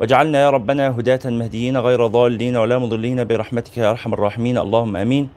[0.00, 4.58] واجعلنا يا ربنا هداة مهديين غير ضالين ولا مضلين برحمتك يا أرحم الراحمين.
[4.58, 5.28] اللهم آمين.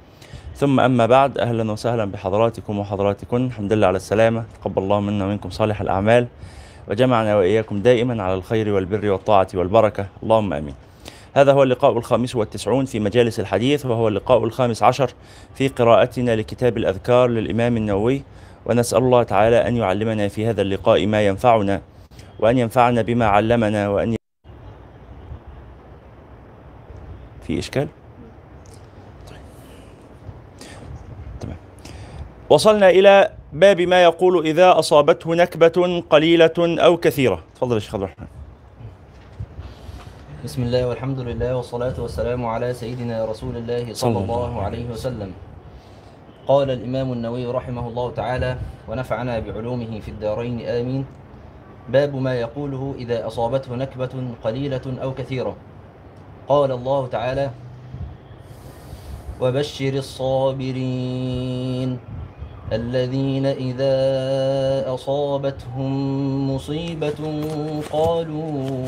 [0.55, 4.43] ثم أما بعد أهلا وسهلا بحضراتكم وحضراتكن الحمد لله على السلامة.
[4.61, 6.27] تقبل الله منا ومنكم صالح الأعمال.
[6.87, 10.05] وجمعنا وإياكم دائما على الخير والبر والطاعة والبركة.
[10.23, 10.75] اللهم آمين.
[11.33, 15.11] هذا هو اللقاء الخامس والتسعون في مجالس الحديث وهو اللقاء الخامس عشر
[15.55, 18.23] في قراءتنا لكتاب الأذكار للإمام النووي.
[18.65, 21.81] ونسأل الله تعالى أن يعلمنا في هذا اللقاء ما ينفعنا
[22.39, 24.15] وأن ينفعنا بما علمنا وأن
[27.47, 27.87] في إشكال؟
[29.29, 29.39] طيب.
[31.39, 31.57] تمام.
[32.49, 37.43] وصلنا إلى باب ما يقول إذا أصابته نكبة قليلة أو كثيرة.
[37.55, 38.27] تفضل يا شيخ عبد الرحمن.
[40.43, 45.31] بسم الله والحمد لله والصلاة والسلام على سيدنا رسول الله صلى الله عليه وسلم.
[46.47, 48.57] قال الإمام النووي رحمه الله تعالى
[48.87, 50.67] ونفعنا بعلومه في الدارين.
[50.67, 51.05] آمين.
[51.89, 55.55] باب ما يقوله إذا أصابته نكبة قليلة أو كثيرة.
[56.47, 57.51] قال الله تعالى
[59.41, 61.99] وبشر الصابرين
[62.73, 63.95] الذين إذا
[64.93, 65.91] أصابتهم
[66.55, 67.43] مصيبة
[67.91, 68.87] قالوا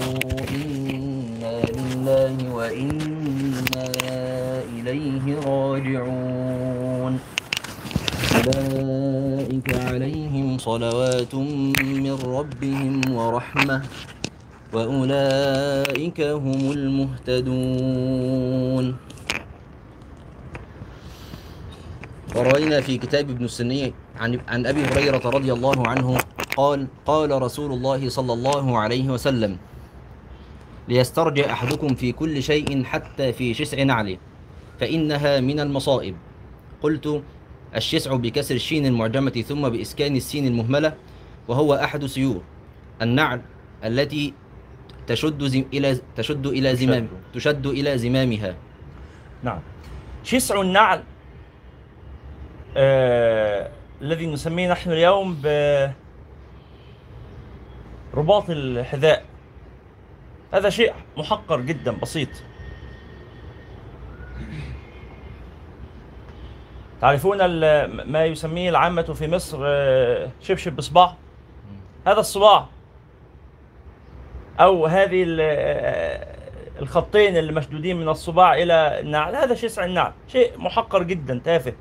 [0.52, 3.86] إنا لله وإنا
[4.74, 7.20] إليه راجعون
[8.36, 13.82] أولئك عليهم صلوات من ربهم ورحمة.
[14.76, 18.06] وأولئك هم المهتدون.
[22.36, 26.18] وروينا في كتاب ابن السني عن, عن أبي هريرة رضي الله عنه
[26.58, 29.58] قال قال رسول الله صلى الله عليه وسلم
[30.88, 34.18] ليسترجع أحدكم في كل شيء حتى في شسع نعله
[34.80, 36.16] فإنها من المصائب.
[36.84, 37.24] قلت
[37.76, 40.94] الشسع بكسر الشين المعجمة ثم بإسكان السين المهملة
[41.48, 42.42] وهو أحد سيور
[43.02, 43.42] النعل
[43.84, 44.34] التي
[45.08, 48.56] تشد زم إلى تشد إلى زمام تشد إلى زمامها.
[49.44, 49.60] نعم.
[50.24, 51.04] شسع النعل
[52.78, 53.70] آه
[54.02, 55.42] الذي نسميه نحن اليوم
[58.14, 59.26] برباط الحذاء.
[60.54, 62.30] هذا شيء محقر جدا بسيط.
[67.02, 67.38] تعرفون
[68.12, 71.16] ما يسميه العامة في مصر آه، شبشب بصباع؟
[72.08, 72.68] هذا الصباع
[74.60, 76.36] أو هذه ال-
[76.82, 79.36] الخطين اللي مشدودين من الصباع إلى النعل.
[79.36, 81.74] هذا شسع النعل شيء محقر جدا تافه.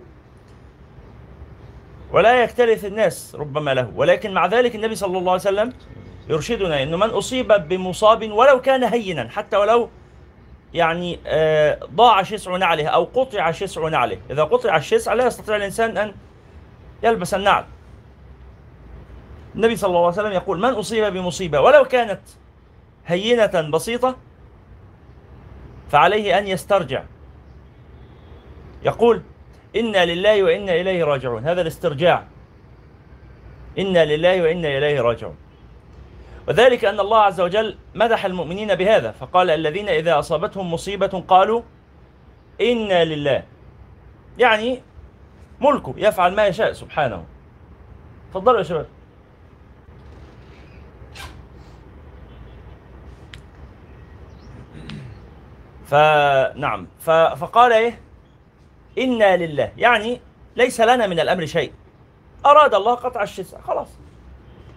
[2.12, 3.93] ولا يكترث الناس ربما له.
[3.97, 5.73] ولكن مع ذلك النبي صلى الله عليه وسلم
[6.29, 9.89] يرشدنا إنه من أصيب بمصاب ولو كان هينا حتى ولو
[10.75, 15.99] يعني آه، ضاع شسع نعله أو قطع شسع نعله، إذا قطع الشسع لا يستطيع الإنسان
[15.99, 16.15] أن
[17.03, 17.65] يلبس النعل.
[19.55, 22.21] النبي صلى الله عليه وسلم يقول من أصيب بمصيبة ولو كانت
[23.06, 24.16] هينة بسيطة
[25.88, 27.03] فعليه أن يسترجع.
[28.82, 29.22] يقول
[29.76, 32.26] إنا لله وإنا إليه راجعون، هذا الاسترجاع.
[33.78, 35.37] إنا لله وإنا إليه راجعون.
[36.48, 41.62] وذلك أن الله عز وجل مدح المؤمنين بهذا فقال الذين إذا أصابتهم مصيبة قالوا
[42.60, 43.43] إنا لله
[44.38, 44.82] يعني
[45.60, 47.25] ملكه يفعل ما يشاء سبحانه
[48.31, 48.87] تفضلوا يا شباب
[55.94, 56.87] فنعم
[57.37, 58.00] فقال إيه؟
[58.99, 59.72] إنا لله.
[59.77, 60.21] يعني
[60.56, 61.72] ليس لنا من الأمر شيء.
[62.47, 63.88] أراد الله قطع الشسع خلاص.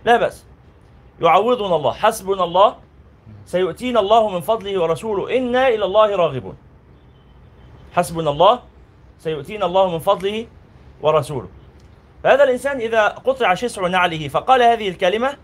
[0.06, 0.46] لا بأس.
[1.22, 1.94] يعوضنا الله.
[1.94, 2.76] حسبنا الله.
[3.46, 5.38] سيؤتينا الله من فضله ورسوله.
[5.38, 6.58] إنا إلى الله راغبون.
[7.94, 8.60] حسبنا الله.
[9.20, 10.48] سيؤتينا الله من فضله
[11.02, 11.50] ورسوله.
[12.24, 15.38] فهذا الإنسان إذا قطع شسع نعله فقال هذه الكلمة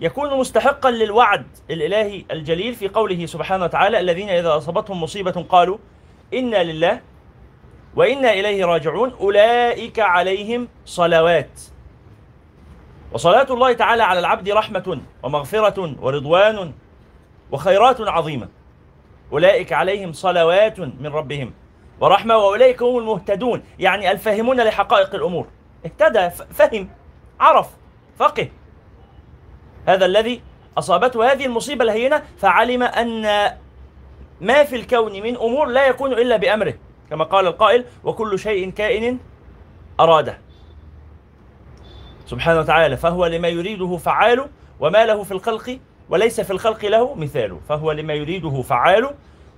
[0.00, 5.78] يكون مستحقا للوعد الإلهي الجليل في قوله سبحانه وتعالى الذين إذا أصابتهم مصيبة قالوا
[6.34, 7.00] إنا لله
[7.96, 11.60] وإنا إليه راجعون أولئك عليهم صلوات.
[13.12, 16.72] وصلاة الله تعالى على العبد رحمة ومغفرة ورضوان
[17.50, 18.48] وخيرات عظيمة.
[19.32, 21.52] أولئك عليهم صلوات من ربهم
[22.00, 23.62] ورحمة وأولئك هم المهتدون.
[23.78, 25.46] يعني الفاهمون لحقائق الأمور.
[25.86, 26.88] اهتدى فهم
[27.40, 27.68] عرف
[28.18, 28.48] فقه.
[29.88, 30.40] هذا الذي
[30.78, 33.22] أصابته هذه المصيبة الهينة فعلم أن
[34.40, 36.74] ما في الكون من أمور لا يكون إلا بأمره
[37.10, 39.18] كما قال القائل وكل شيء كائن
[40.00, 40.38] أراده.
[42.26, 44.48] سبحانه وتعالى فهو لما يريده فعال
[44.80, 45.78] وما له في الخلق
[46.10, 49.10] وليس في الخلق له مثال فهو لما يريده فعال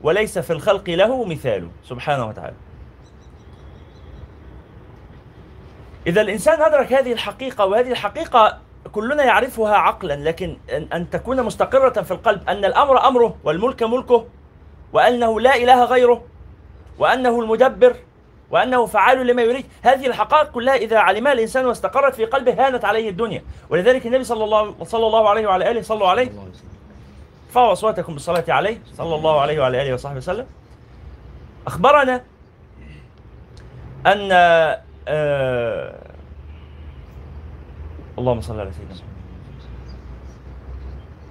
[0.03, 2.57] وليس في الخلق له مثال سبحانه وتعالى.
[6.07, 8.59] إذا الإنسان أدرك هذه الحقيقة وهذه الحقيقة
[8.93, 14.27] كلنا يعرفها عقلا لكن أن- تكون مستقرة في القلب أن الأمر أمره والملك ملكه
[14.93, 16.23] وأنه لا إله غيره
[16.99, 17.97] وأنه المدبر
[18.51, 19.67] وأنه فعال لما يريد.
[19.83, 23.43] هذه الحقائق كلها إذا علمها الإنسان واستقرت في قلبه هانت عليه الدنيا.
[23.71, 26.31] ولذلك النبي صلى الله صلى الله عليه وعلى آله صلوا عليه.
[27.49, 28.79] ارفعوا أصواتكم بالصلاة عليه.
[28.95, 30.47] صلى الله عليه وعلى آله وصحبه وسلم.
[31.67, 32.23] أخبرنا
[34.07, 34.29] أن
[35.09, 36.10] آه
[38.21, 38.95] اللهم صل على سيدنا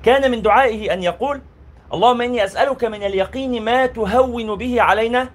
[0.04, 1.42] كان من دعائه أن يقول
[1.94, 5.30] اللهم إني أسألك من اليقين ما تهون به علينا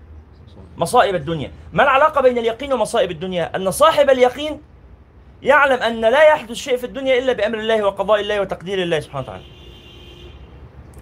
[0.76, 1.50] مصائب الدنيا.
[1.72, 4.62] ما العلاقة بين اليقين ومصائب الدنيا؟ أن صاحب اليقين
[5.42, 9.24] يعلم أن لا يحدث شيء في الدنيا إلا بأمر الله وقضاء الله وتقدير الله سبحانه
[9.24, 9.44] وتعالى.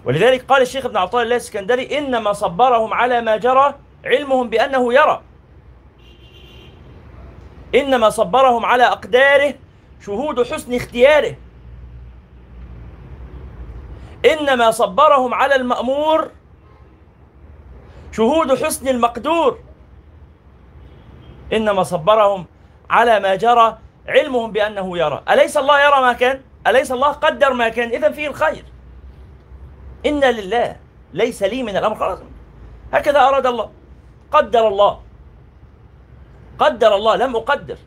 [0.05, 5.21] ولذلك قال الشيخ ابن عطاء الله السكندري إنما صبرهم على ما جرى علمهم بأنه يرى.
[7.75, 9.53] إنما صبرهم على أقداره
[10.05, 11.35] شهود حسن اختياره.
[14.25, 16.31] إنما صبرهم على المأمور
[18.11, 19.59] شهود حسن المقدور.
[21.53, 22.45] إنما صبرهم
[22.89, 23.77] على ما جرى
[24.07, 25.23] علمهم بأنه يرى.
[25.29, 28.65] أليس الله يرى ما كان؟ أليس الله قدر ما كان؟ إذا فيه الخير.
[30.05, 30.75] إنا لله
[31.13, 31.95] ليس لي من الأمر.
[31.95, 32.19] خلاص.
[32.93, 33.69] هكذا أراد الله.
[34.31, 35.01] قدر الله.
[36.59, 37.15] قدر الله.
[37.15, 37.77] لم أقدر.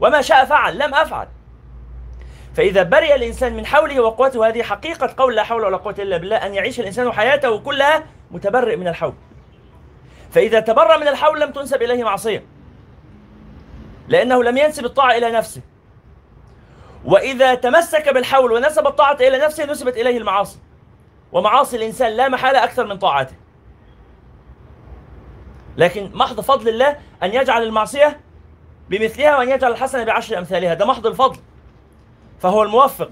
[0.00, 0.78] وما شاء فعل.
[0.78, 1.28] لم أفعل.
[2.56, 6.36] فإذا برئ الإنسان من حوله وقوته هذه حقيقة قول لا حول ولا قوة إلا بالله
[6.36, 9.14] أن يعيش الإنسان حياته كلها متبرئ من الحول.
[10.30, 12.44] فإذا تبرأ من الحول لم تنسب إليه معصية
[14.08, 15.60] لأنه لم ينسب الطاعة إلى نفسه.
[17.04, 20.58] وإذا تمسك بالحول ونسب الطاعة إلى نفسه نسبت إليه المعاصي.
[21.32, 23.34] ومعاصي الإنسان لا محالة أكثر من طاعته.
[25.76, 28.20] لكن محض فضل الله أن يجعل المعصية
[28.90, 30.74] بمثلها وأن يجعل الحسنة بعشر أمثالها.
[30.74, 31.38] ده محض الفضل.
[32.38, 33.10] فهو الموفق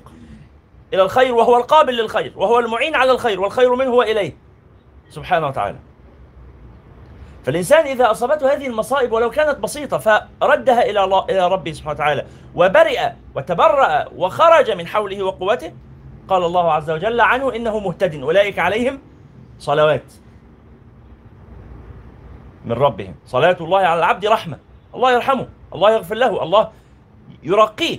[0.94, 4.36] إلى الخير وهو القابل للخير وهو المعين على الخير والخير منه وإليه
[5.10, 5.78] سبحانه وتعالى.
[7.44, 12.26] فالإنسان إذا أصابته هذه المصائب ولو كانت بسيطة فردها إلى الله إلى ربه سبحانه وتعالى.
[12.54, 15.72] وبرئ وتبرأ وخرج من حوله وقوته
[16.28, 19.00] قال الله عز وجل عنه إنه مهتد أولئك عليهم
[19.58, 20.12] صلوات
[22.64, 23.14] من ربهم.
[23.26, 24.58] صلاة الله على العبد رحمة.
[24.94, 26.70] الله يرحمه الله يغفر له الله
[27.42, 27.98] يرقيه.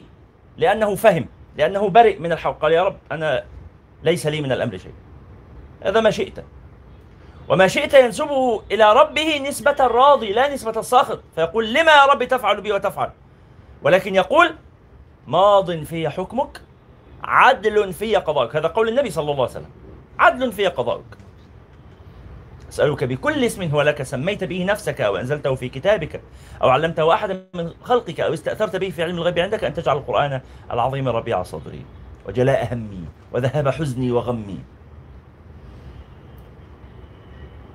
[0.57, 1.25] لأنه فهم
[1.57, 3.44] لأنه برئ من الحول قال يا رب أنا
[4.04, 4.94] ليس لي من الأمر شيء.
[5.84, 6.44] هذا ما شئت.
[7.50, 12.62] وما شئت ينسبه إلى ربه نسبة الراضي لا نسبة الساخط فيقول لما يا رب تفعل
[12.62, 13.12] بي وتفعل؟
[13.84, 14.56] ولكن يقول
[15.28, 16.62] ماض في حكمك
[17.24, 18.56] عدل في قضاءك.
[18.56, 19.69] هذا قول النبي صلى الله عليه وسلم.
[20.19, 21.25] عدل في قضاءك.
[22.70, 26.22] أسألك بكل اسم هو لك سميت به نفسك أو أنزلته في كتابك
[26.62, 30.42] أو علمته أحدا من خلقك أو استأثرت به في علم الغيب عندك أن تجعل القرآن
[30.72, 31.86] العظيم ربيع صدري
[32.28, 34.60] وجلاء همي وذهاب حزني وغمي.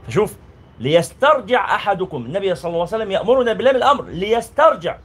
[0.07, 0.37] فشوف
[0.81, 4.99] ليسترجع أحدكم النبي صلى الله عليه وسلم يأمرنا بلام الأمر ليسترجع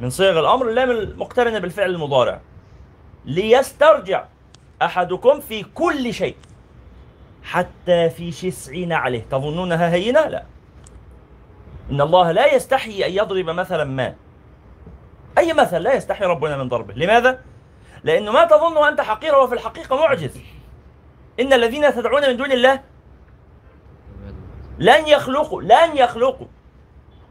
[0.00, 2.40] من صيغ الأمر اللام المقترنة بالفعل المضارع.
[3.24, 4.24] ليسترجع
[4.82, 6.36] أحدكم في كل شيء.
[7.42, 10.44] حتى في شسع نعله تظنونها هينة؟ لا.
[11.90, 14.14] إن الله لا يستحي أن يضرب مثلا ما.
[15.38, 16.94] أي مثل؟ لا يستحي ربنا من ضربه.
[16.94, 17.40] لماذا؟
[18.04, 20.40] لأنه ما تظن أنت حقير وفي الحقيقة معجز.
[21.40, 22.80] إن الذين تدعون من دون الله
[24.78, 26.46] لن يخلقوا لن يخلقوا.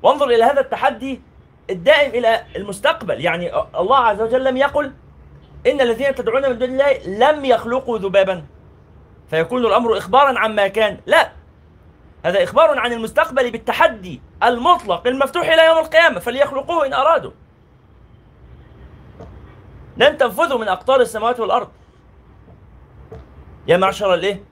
[0.04, 1.22] وانظر إلى هذا التحدي
[1.70, 3.22] الدائم إلى المستقبل.
[3.22, 4.94] يعني الله عز وجل لم يقل
[5.68, 8.46] إن الذين تدعون من دون الله لم يخلقوا ذبابا.
[9.30, 11.00] فيكون الأمر إخبارا عما كان.
[11.06, 11.32] لا.
[12.26, 16.20] هذا إخبار عن المستقبل بالتحدي المطلق المفتوح إلى يوم القيامة.
[16.20, 17.32] فليخلقوه إن أرادوا.
[19.98, 21.70] لن تنفذوا من أقطار السماوات والأرض.
[23.68, 24.44] يا معشر الإيه؟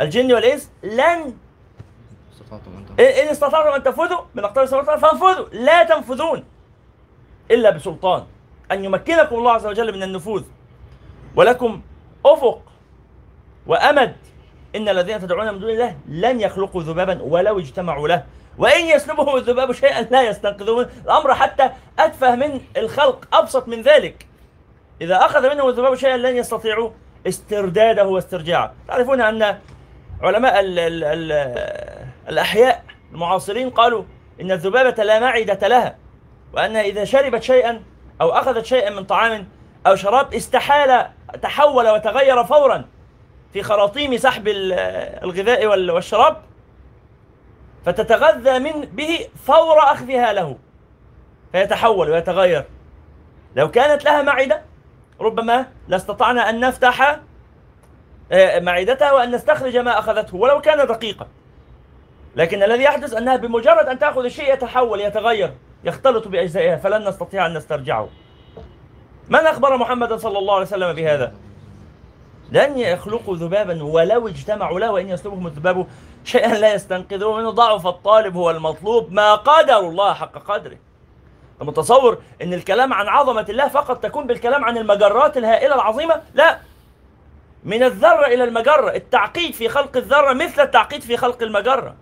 [0.00, 0.70] الجن والإنس.
[0.82, 1.34] لن.
[2.98, 5.46] أن إن استطعتم أن تنفذوا من أقطار السماوات والأرض فانفذوا.
[5.52, 6.44] لا تنفذون
[7.50, 8.26] إلا بسلطان.
[8.72, 10.42] أن يمكنكم الله عز وجل من النفوذ.
[11.36, 11.82] ولكم
[12.26, 12.62] أفق
[13.70, 14.16] وأمد
[14.76, 18.24] إن الذين تدعون من دون الله لن يخلقوا ذبابا ولو اجتمعوا له.
[18.58, 24.26] وإن يسلبهم الذباب شيئا لا يستنقذون الأمر حتى أتفه من الخلق أبسط من ذلك.
[25.00, 26.90] إذا أخذ منهم الذباب شيئا لن يستطيعوا
[27.26, 28.72] استرداده واسترجاعه.
[28.88, 29.58] تعرفون أن
[30.22, 31.32] علماء ال ال ال
[32.28, 34.04] الأحياء المعاصرين قالوا
[34.40, 35.96] إن الذبابة لا معدة لها
[36.52, 37.82] وأنها إذا شربت شيئا
[38.20, 39.48] أو أخذت شيئا من طعام
[39.86, 41.06] أو شراب استحال
[41.42, 42.84] تحول وتغير فورا.
[43.52, 44.72] في خراطيم سحب ال-
[45.22, 46.36] الغذاء وال- والشراب
[47.86, 50.56] فتتغذى من به فور أخذها له
[51.52, 52.64] فيتحول ويتغير.
[53.56, 54.62] لو كانت لها معدة
[55.20, 57.20] ربما لاستطعنا أن نفتح
[58.32, 61.26] آه، معدتها وأن نستخرج ما أخذته ولو كان دقيقا.
[62.36, 65.52] لكن الذي يحدث أنها بمجرد أن تأخذ الشيء يتحول يتغير
[65.84, 68.08] يختلط بأجزائها فلن نستطيع أن نسترجعه.
[69.28, 71.32] من أخبر محمدا صلى الله عليه وسلم بهذا؟
[72.52, 75.86] لن يخلقوا ذبابا ولو اجتمعوا له وإن يسلبهم الذباب
[76.24, 80.76] شيئا لا يستنقذه منه ضعف الطالب هو المطلوب ما قدر الله حق قدره.
[81.60, 86.58] متصور إن الكلام عن عظمة الله فقط تكون بالكلام عن المجرات الهائلة العظيمة؟ لا.
[87.64, 88.94] من الذرة إلى المجرة.
[88.94, 91.94] التعقيد في خلق الذرة مثل التعقيد في خلق المجرة.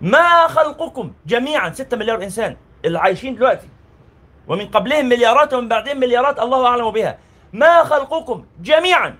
[0.00, 2.56] ما خلقكم جميعا؟ 6 مليار إنسان.
[2.84, 3.68] اللي عايشين دلوقتي.
[4.48, 6.38] ومن قبلهم مليارات ومن بعدهم مليارات.
[6.38, 7.18] الله أعلم بها.
[7.54, 9.16] ما خلقكم جميعا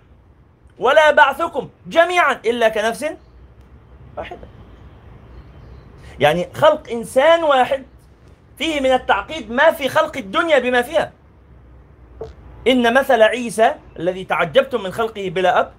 [0.79, 3.07] ولا بعثكم جميعا إلا كنفس
[4.17, 4.49] واحدة.
[6.21, 7.85] يعني خلق إنسان واحد
[8.59, 11.12] فيه من التعقيد ما في خلق الدنيا بما فيها.
[12.67, 15.73] إن مثل عيسى الذي تعجبتم من خلقه بلا أب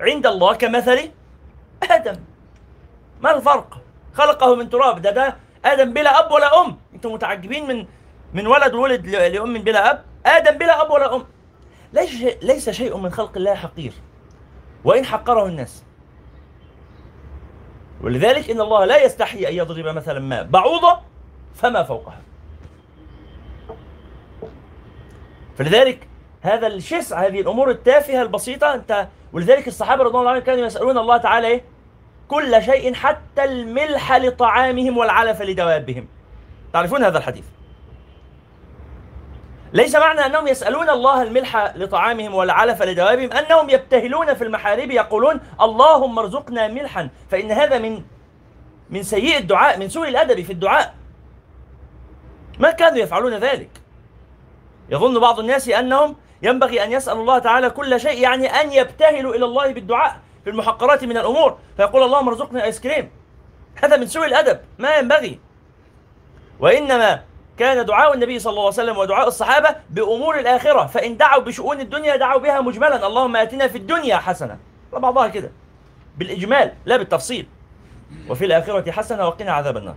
[0.00, 1.10] عند الله كمثل
[1.90, 2.16] آدم.
[3.20, 3.78] ما الفرق؟
[4.14, 5.02] خلقه من تراب.
[5.02, 6.78] ده ده آدم بلا أب ولا أم.
[6.94, 7.86] أنتم متعجبين من
[8.34, 10.04] من ولد ولد لأم بلا أب.
[10.26, 11.24] آدم بلا أب ولا أم.
[11.92, 13.92] ليس ليس شيء من خلق الله حقير؟
[14.84, 15.84] وإن حقره الناس.
[18.00, 20.98] ولذلك إن الله لا يستحي أن يضرب مثلا ما بعوضة
[21.54, 22.20] فما فوقها.
[25.58, 26.08] فلذلك
[26.42, 31.16] هذا الشسع هذه الأمور التافهة البسيطة أنت ولذلك الصحابة رضوان الله عنهم كانوا يسألون الله
[31.16, 31.64] تعالى إيه؟
[32.28, 36.08] كل شيء حتى الملح لطعامهم والعلف لدوابهم.
[36.72, 37.44] تعرفون هذا الحديث؟
[39.72, 46.18] ليس معنى أنهم يسألون الله الملح لطعامهم والعلف لدوابهم أنهم يبتهلون في المحاريب يقولون اللهم
[46.18, 48.02] ارزقنا ملحا فإن هذا من
[48.90, 50.94] من سيء الدعاء من سوء الأدب في الدعاء.
[52.58, 53.70] ما كانوا يفعلون ذلك.
[54.90, 59.44] يظن بعض الناس أنهم ينبغي أن يسأل الله تعالى كل شيء يعني أن يبتهلوا إلى
[59.44, 61.58] الله بالدعاء في المحقرات من الأمور.
[61.76, 63.10] فيقول اللهم ارزقنا آيس كريم.
[63.82, 64.60] هذا من سوء الأدب.
[64.78, 65.38] ما ينبغي.
[66.60, 67.22] وإنما
[67.60, 70.86] كان دعاء النبي صلى الله عليه وسلم ودعاء الصحابة بأمور الآخرة.
[70.86, 73.06] فإن دعوا بشؤون الدنيا دعوا بها مجملا.
[73.06, 74.58] اللهم آتنا في الدنيا حسنة.
[74.92, 75.50] بعضها كده.
[76.16, 77.46] بالإجمال لا بالتفصيل.
[78.28, 79.94] وفي الآخرة حسنة وقنا عذاب النار.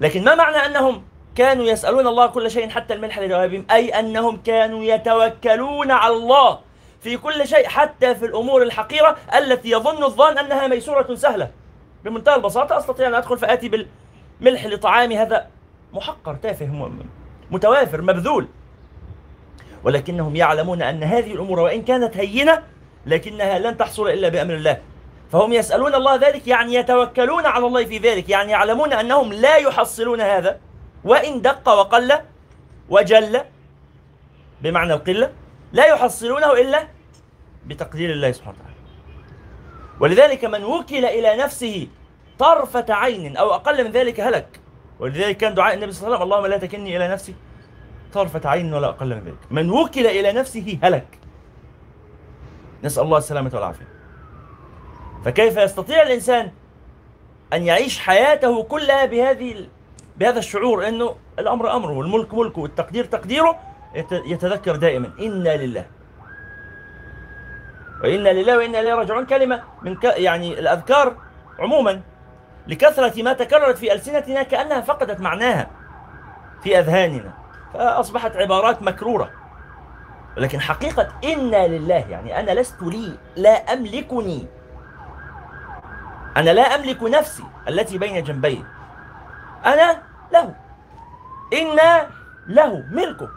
[0.00, 1.04] لكن ما معنى أنهم
[1.34, 6.58] كانوا يسألون الله كل شيء حتى الملح لدوابهم أي أنهم كانوا يتوكلون على الله
[7.00, 11.50] في كل شيء حتى في الأمور الحقيرة التي يظن الظان أنها ميسورة سهلة.
[12.04, 15.57] بمنتهى البساطة أستطيع أن أدخل فآتي بالملح لطعامي هذا
[15.92, 16.90] محقر تافه
[17.50, 18.48] متوافر مبذول.
[19.84, 22.62] ولكنهم يعلمون أن هذه الأمور وإن كانت هينة
[23.06, 24.78] لكنها لن تحصل إلا بأمر الله.
[25.32, 30.20] فهم يسألون الله ذلك يعني يتوكلون على الله في ذلك يعني يعلمون أنهم لا يحصلون
[30.20, 30.60] هذا.
[31.04, 32.12] وإن دق وقل
[32.88, 33.40] وجل
[34.62, 35.32] بمعنى القلة
[35.72, 36.88] لا يحصلونه إلا
[37.66, 38.74] بتقدير الله سبحانه وتعالى.
[40.00, 41.86] ولذلك من وكل إلى نفسه
[42.38, 44.60] طرفة عين أو أقل من ذلك هلك.
[45.00, 47.34] ولذلك كان دعاء النبي صلى الله عليه وسلم اللهم لا تكلني إلى نفسي
[48.12, 49.36] طرفة عين ولا أقل من ذلك.
[49.50, 51.06] من وكل إلى نفسه هلك.
[52.84, 53.88] نسأل الله السلامة والعافية.
[55.24, 56.50] فكيف يستطيع الإنسان
[57.52, 59.66] أن يعيش حياته كلها بهذه
[60.16, 63.58] بهذا الشعور أنه الأمر أمره والملك ملكه والتقدير تقديره
[63.94, 65.86] يت- يتذكر دائما إنا لله.
[68.04, 69.26] وإنا لله وإنا إليه راجعون.
[69.26, 70.04] كلمة من ك...
[70.04, 71.16] يعني الأذكار
[71.58, 72.00] عموما
[72.68, 75.66] لكثرة ما تكررت في ألسنتنا كأنها فقدت معناها
[76.62, 77.32] في أذهاننا
[77.74, 79.30] فأصبحت عبارات مكرورة.
[80.36, 84.46] لكن حقيقة إنا لله يعني أنا لست لي لا أملكني.
[86.36, 88.64] أنا لا أملك نفسي التي بين جنبي
[89.64, 90.54] أنا له.
[91.52, 92.06] إنا
[92.46, 93.28] له ملكه.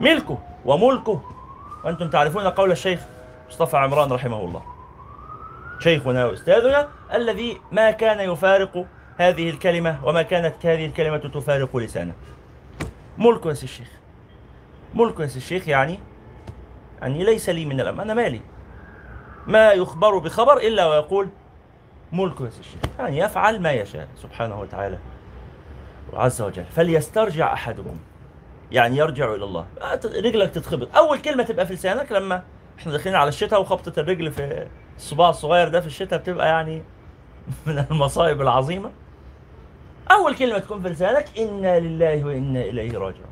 [0.00, 1.20] ملكه وملكه.
[1.84, 3.00] وأنتم تعرفون قول الشيخ
[3.48, 4.62] مصطفى عمران رحمه الله.
[5.78, 8.86] شيخنا وأستاذنا الذي ما كان يفارق
[9.16, 12.12] هذه الكلمة وما كانت هذه الكلمة تفارق لسانه.
[13.18, 13.88] ملك يا سي الشيخ.
[14.94, 16.00] ملك يا سي الشيخ يعني
[17.02, 18.40] يعني ليس لي من الأمر أنا مالي.
[19.46, 21.28] ما يخبر بخبر إلا ويقول
[22.12, 22.80] ملك يا سي الشيخ.
[22.98, 24.98] يعني يفعل ما يشاء سبحانه وتعالى
[26.12, 26.64] عز وجل.
[26.64, 27.96] فليسترجع أحدكم
[28.72, 29.66] يعني يرجع إلى الله.
[30.04, 30.96] رجلك تتخبط.
[30.96, 32.42] أول كلمة تبقى في لسانك لما
[32.78, 36.82] إحنا داخلين على الشتاء وخبطة الرجل في الصباع الصغير ده في الشتاء بتبقى يعني
[37.66, 38.90] من المصائب العظيمة.
[40.10, 43.30] أول كلمة تكون في لسانك إنا لله وإنا إليه راجعون.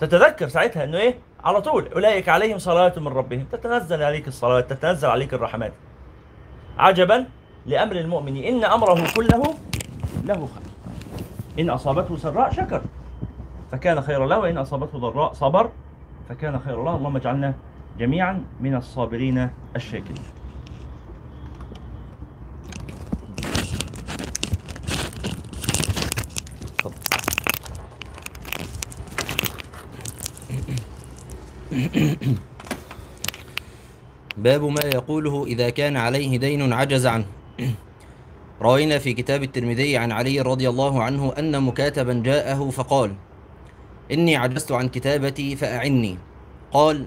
[0.00, 3.46] تتذكر ساعتها إنه إيه؟ على طول أولئك عليهم صلاة من ربهم.
[3.52, 5.72] تتنزل عليك الصلاة تتنزل عليك الرحمات.
[6.78, 7.26] عجبا
[7.66, 9.54] لأمر المؤمن إن أمره كله
[10.24, 10.94] له خير.
[11.58, 12.82] إن أصابته سراء شكر
[13.72, 14.38] فكان خيرا له.
[14.38, 15.70] وإن أصابته ضراء صبر
[16.28, 16.96] فكان خيرا له.
[16.96, 17.54] اللهم اجعلنا
[17.98, 20.43] جميعا من الصابرين الشاكرين.
[34.44, 37.24] باب ما يقوله إذا كان عليه دين عجز عنه.
[38.62, 43.14] روينا في كتاب الترمذي عن علي رضي الله عنه أن مكاتبا جاءه فقال
[44.12, 46.18] إني عجزت عن كتابتي فأعني.
[46.72, 47.06] قال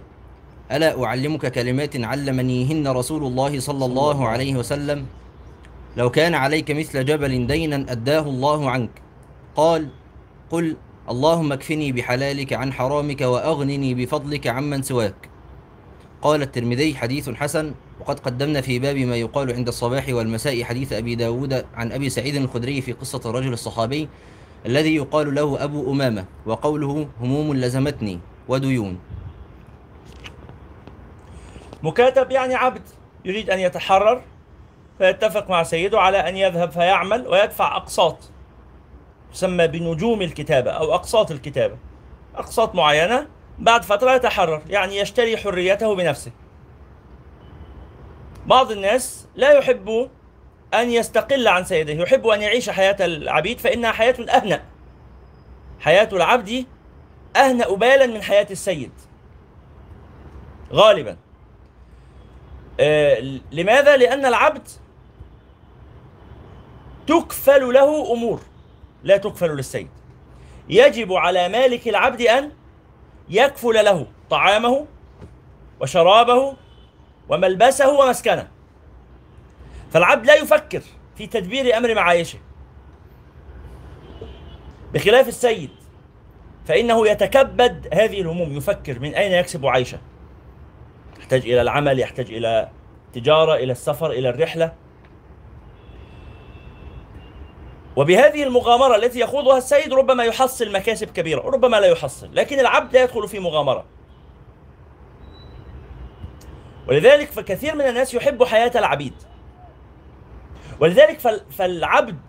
[0.71, 5.05] ألا أعلمك كلمات علمنيهن رسول الله صلى الله عليه وسلم؟
[5.97, 8.89] لو كان عليك مثل جبل دينا أداه الله عنك.
[9.55, 9.89] قال
[10.49, 10.75] قل
[11.09, 15.36] اللهم اكفني بحلالك عن حرامك وأغنني بفضلك عمن سواك.
[16.27, 21.15] قال الترمذي حديث حسن وقد قدمنا في باب ما يقال عند الصباح والمساء حديث أبي
[21.15, 24.09] داود عن أبي سعيد الخدري في قصة الرجل الصحابي
[24.65, 28.99] الذي يقال له أبو أمامة وقوله هموم لزمتني وديون.
[31.83, 32.81] مكاتب يعني عبد
[33.25, 34.21] يريد أن يتحرر
[34.97, 38.17] فيتفق مع سيده على أن يذهب فيعمل ويدفع أقساط.
[39.33, 41.77] تسمى بنجوم الكتابة أو أقساط الكتابة.
[42.35, 43.27] أقساط معينة
[43.59, 46.31] بعد فترة يتحرر يعني يشتري حريته بنفسه.
[48.45, 50.09] بعض الناس لا يحب
[50.73, 54.63] أن يستقل عن سيده يحب أن يعيش حياة العبيد فإنها حياة أهنأ.
[55.79, 56.65] حياة العبد
[57.35, 58.91] أهنأ بالا من حياة السيد.
[60.73, 61.17] غالبا.
[62.79, 64.67] آه لماذا؟ لأن العبد
[67.07, 68.41] تكفل له أمور
[69.03, 69.89] لا تكفل للسيد.
[70.69, 72.51] يجب على مالك العبد أن
[73.29, 74.85] يكفل له طعامه
[75.81, 76.53] وشرابه
[77.29, 78.47] وملبسه ومسكنه.
[79.91, 80.81] فالعبد لا يفكر
[81.15, 82.39] في تدبير أمر معايشه.
[84.93, 85.69] بخلاف السيد
[86.65, 89.97] فإنه يتكبد هذه الهموم يفكر من أين يكسب عيشه.
[91.19, 92.69] يحتاج إلى العمل يحتاج إلى
[93.13, 94.73] تجارة إلى السفر إلى الرحلة.
[97.97, 103.03] وبهذه المغامرة التي يخوضها السيد ربما يحصل مكاسب كبيرة ربما لا يحصل لكن العبد لا
[103.03, 103.85] يدخل في مغامرة.
[106.87, 109.13] ولذلك فكثير من الناس يحب حياة العبيد.
[110.79, 111.19] ولذلك
[111.51, 112.19] فالعبد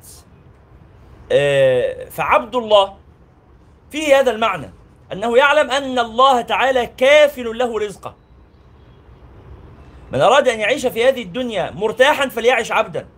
[1.33, 2.97] آه، فعبد الله
[3.91, 4.71] فيه هذا المعنى
[5.13, 8.15] أنه يعلم أن الله تعالى كافل له رزقه.
[10.13, 13.18] من أراد أن يعيش في هذه الدنيا مرتاحا فليعش عبدا.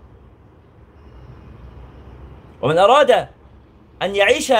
[2.62, 3.28] ومن أراد
[4.02, 4.52] أن يعيش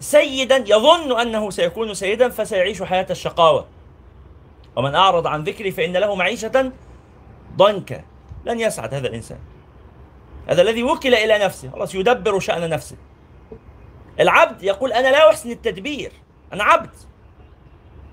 [0.00, 3.66] سيدا يظن أنه سيكون سيدا فسيعيش حياة الشقاوة.
[4.76, 6.72] ومن أعرض عن ذكري فإن له معيشة
[7.56, 8.04] ضنكا.
[8.44, 9.38] لن يسعد هذا الإنسان.
[10.48, 11.70] هذا الذي وكل إلى نفسه.
[11.70, 12.96] خلاص يدبر شأن نفسه.
[14.20, 16.12] العبد يقول أنا لا أحسن التدبير.
[16.52, 16.90] أنا عبد.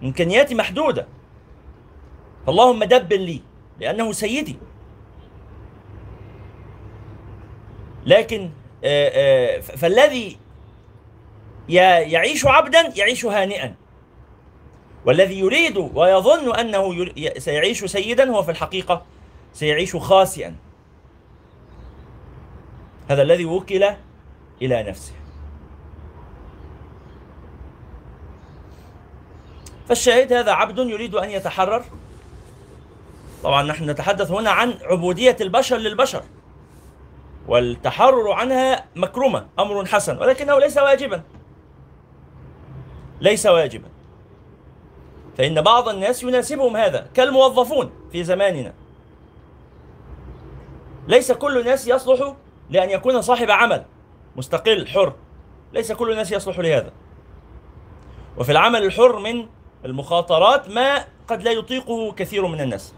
[0.04, 1.08] إمكانياتي محدودة.
[2.46, 3.42] فاللهم دبر لي
[3.80, 4.58] لأنه سيدي.
[8.06, 8.50] لكن
[9.62, 10.38] فالذي
[11.70, 13.76] يعيش عبدا يعيش هانئا.
[15.06, 19.06] والذي يريد ويظن أنه سيعيش سيدا هو في الحقيقة
[19.54, 20.56] سيعيش خاسئا.
[23.10, 23.90] هذا الذي وكل
[24.62, 25.14] إلى نفسه.
[29.88, 31.86] فالشاهد هذا عبد يريد أن يتحرر.
[33.44, 36.24] طبعا نحن نتحدث هنا عن عبودية البشر للبشر.
[37.48, 41.22] والتحرر عنها مكرمة أمر حسن ولكنه ليس واجبا.
[43.22, 43.88] ليس واجبا.
[45.38, 48.74] فإن بعض الناس يناسبهم هذا كالموظفون في زماننا.
[51.08, 52.34] ليس كل الناس يصلح
[52.70, 53.86] لأن يكون صاحب عمل
[54.36, 55.14] مستقل حر.
[55.74, 56.92] ليس كل الناس يصلح لهذا.
[58.38, 59.48] وفي العمل الحر من
[59.86, 62.94] المخاطرات ما قد لا يطيقه كثير من الناس.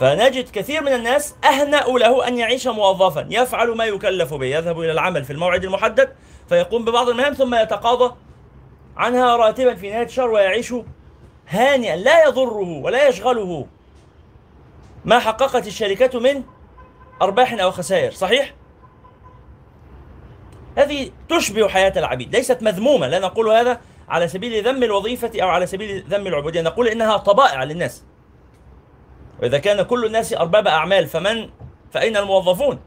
[0.00, 4.92] فنجد كثير من الناس أهنأ له أن يعيش موظفا يفعل ما يكلف به يذهب إلى
[4.92, 6.12] العمل في الموعد المحدد
[6.48, 8.14] فيقوم ببعض المهام ثم يتقاضى
[8.96, 10.74] عنها راتبا في نهاية الشهر ويعيش
[11.48, 13.66] هانئا لا يضره ولا يشغله
[15.04, 16.42] ما حققت الشركة من
[17.22, 18.54] أرباح أو خسائر صحيح؟
[20.78, 25.66] هذه تشبه حياة العبيد ليست مذمومة لا نقول هذا على سبيل ذم الوظيفة أو على
[25.66, 28.04] سبيل ذم العبودية نقول إنها طبائع للناس
[29.42, 31.50] وإذا كان كل الناس أرباب أعمال فمن؟
[31.92, 32.80] فأين الموظفون.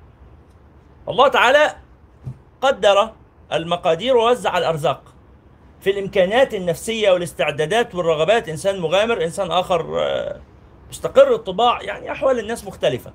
[1.10, 1.76] الله تعالى
[2.62, 3.12] قدر
[3.54, 5.02] المقادير ووزع الأرزاق
[5.82, 8.50] في الإمكانات النفسية والاستعدادات والرغبات.
[8.50, 10.42] إنسان مغامر إنسان آخر آه،
[10.90, 11.36] مستقر.
[11.36, 13.14] الطباع يعني أحوال الناس مختلفة.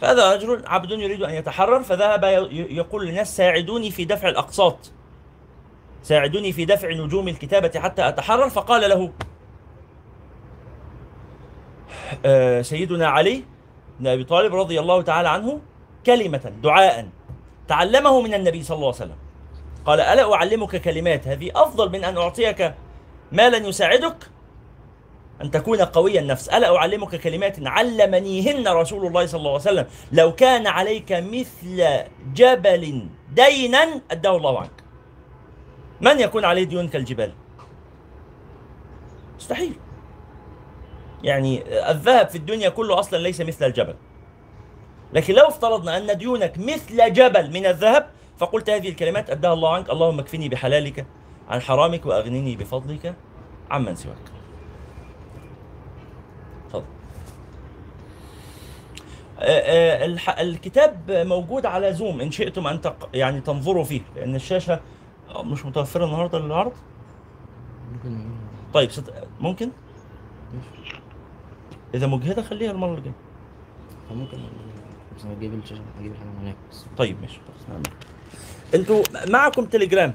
[0.00, 4.92] فهذا رجل عبد يريد أن يتحرر فذهب يقول للناس ساعدوني في دفع الأقساط.
[6.02, 8.48] ساعدوني في دفع نجوم الكتابة حتى أتحرر.
[8.48, 9.12] فقال له
[12.62, 13.44] سيدنا علي
[14.00, 15.60] بن أبي طالب رضي الله تعالى عنه
[16.06, 17.08] كلمة دعاء
[17.68, 19.16] تعلمه من النبي صلى الله عليه وسلم.
[19.86, 22.74] قال ألا أعلمك كلمات؟ هذه أفضل من أن أعطيك
[23.32, 24.16] مالا يساعدك؟
[25.42, 26.48] أن تكون قوي النفس.
[26.48, 29.86] ألا أعلمك كلمات؟ علمنيهن رسول الله صلى الله عليه وسلم.
[30.12, 31.88] لو كان عليك مثل
[32.34, 34.82] جبل دينا أداه الله عنك.
[36.00, 37.32] من يكون عليه ديون كالجبال؟
[39.38, 39.74] مستحيل.
[41.24, 43.94] يعني الذهب في الدنيا كله أصلا ليس مثل الجبل.
[45.12, 49.90] لكن لو افترضنا أن ديونك مثل جبل من الذهب فقلت هذه الكلمات أداها الله عنك.
[49.90, 51.06] اللهم اكفني بحلالك
[51.48, 53.14] عن حرامك وأغنني بفضلك
[53.70, 54.16] عمن سواك.
[56.68, 56.84] تفضل.
[59.38, 63.08] آه، آه، الكتاب موجود على زوم إن شئتم أن تق...
[63.14, 64.80] يعني تنظروا فيه لأن الشاشة
[65.36, 66.72] مش متوفرة النهاردة للعرض.
[68.74, 69.14] طيب ست...
[69.40, 69.70] ممكن؟
[71.94, 73.14] إذا مجهدة خليها المرة الجاية.
[74.10, 74.38] ممكن
[75.18, 76.56] بس أجيب الشاشة أجيب الحاجة من هناك.
[76.98, 77.38] طيب ماشي.
[77.68, 77.82] خلاص.
[78.74, 80.14] أنتوا معكم تليجرام.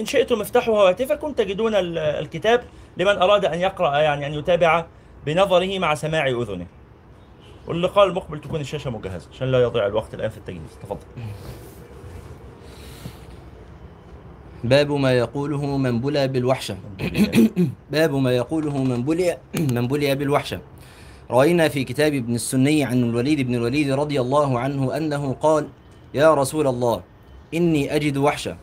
[0.00, 2.64] إن شئتم افتحوا هواتفكم تجدون ال- الكتاب
[2.96, 4.86] لمن أراد أن يقرأ يعني أن يتابع
[5.26, 6.66] بنظره مع سماع أذنه.
[7.66, 10.78] واللقاء المقبل تكون الشاشة مجهزة عشان لا يضيع الوقت الآن في التجهيز.
[10.82, 10.98] تفضل.
[14.64, 16.76] باب ما يقوله من بلى بالوحشة.
[17.90, 20.60] باب ما يقوله من بلي من بلي بالوحشة.
[21.32, 25.68] رأينا في كتاب ابن السني عن الوليد بن الوليد رضي الله عنه أنه قال
[26.14, 27.02] يا رسول الله
[27.54, 28.56] إني أجد وحشة.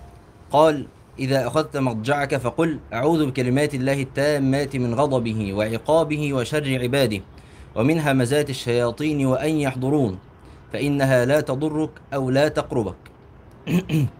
[0.51, 0.85] قال
[1.19, 7.21] إذا أخذت مضجعك فقل أعوذ بكلمات الله التامات من غضبه وعقابه وشر عباده
[7.75, 10.19] ومن همزات الشياطين وأن يحضرون
[10.73, 12.95] فإنها لا تضرك أو لا تقربك.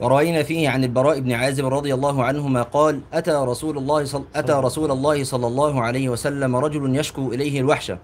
[0.00, 4.24] ورأينا فيه عن البراء بن عازب رضي الله عنهما قال أتى رسول الله صل...
[4.34, 7.98] أتى رسول الله صلى الله عليه وسلم رجل يشكو إليه الوحشة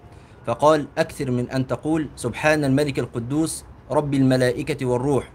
[0.45, 5.29] فقال أكثر من أن تقول سبحان الملك القدوس رب الملائكة والروح.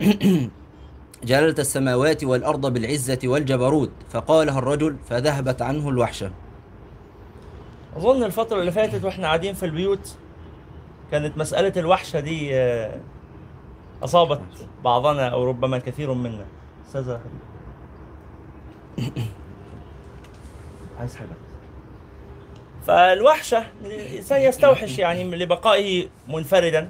[1.24, 6.30] جللت السماوات والأرض بالعزة والجبروت فقالها الرجل فذهبت عنه الوحشة.
[7.96, 10.14] أظن الفترة اللي فاتت وإحنا قاعدين في البيوت
[11.10, 12.50] كانت مسألة الوحشة دي
[14.02, 14.40] أصابت
[14.84, 16.44] بعضنا أو ربما الكثير منا.
[17.18, 19.16] حبيبي.
[21.00, 21.28] عايز حاجة.
[22.86, 26.88] فالوحشة الانسان يستوحش يعني لبقائه منفردا.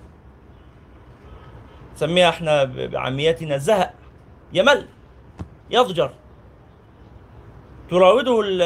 [1.97, 3.95] نسميها إحنا بعاميتنا الزهق
[4.53, 4.87] يمل
[5.71, 6.11] يضجر.
[7.91, 8.63] تراوده ال-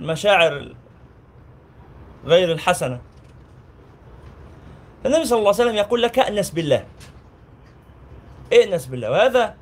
[0.00, 0.74] المشاعر
[2.26, 3.00] غير الحسنة.
[5.04, 6.84] فالنبي صلى الله عليه وسلم يقول لك أنس بالله.
[8.54, 9.10] ائنس بالله.
[9.10, 9.56] وهذا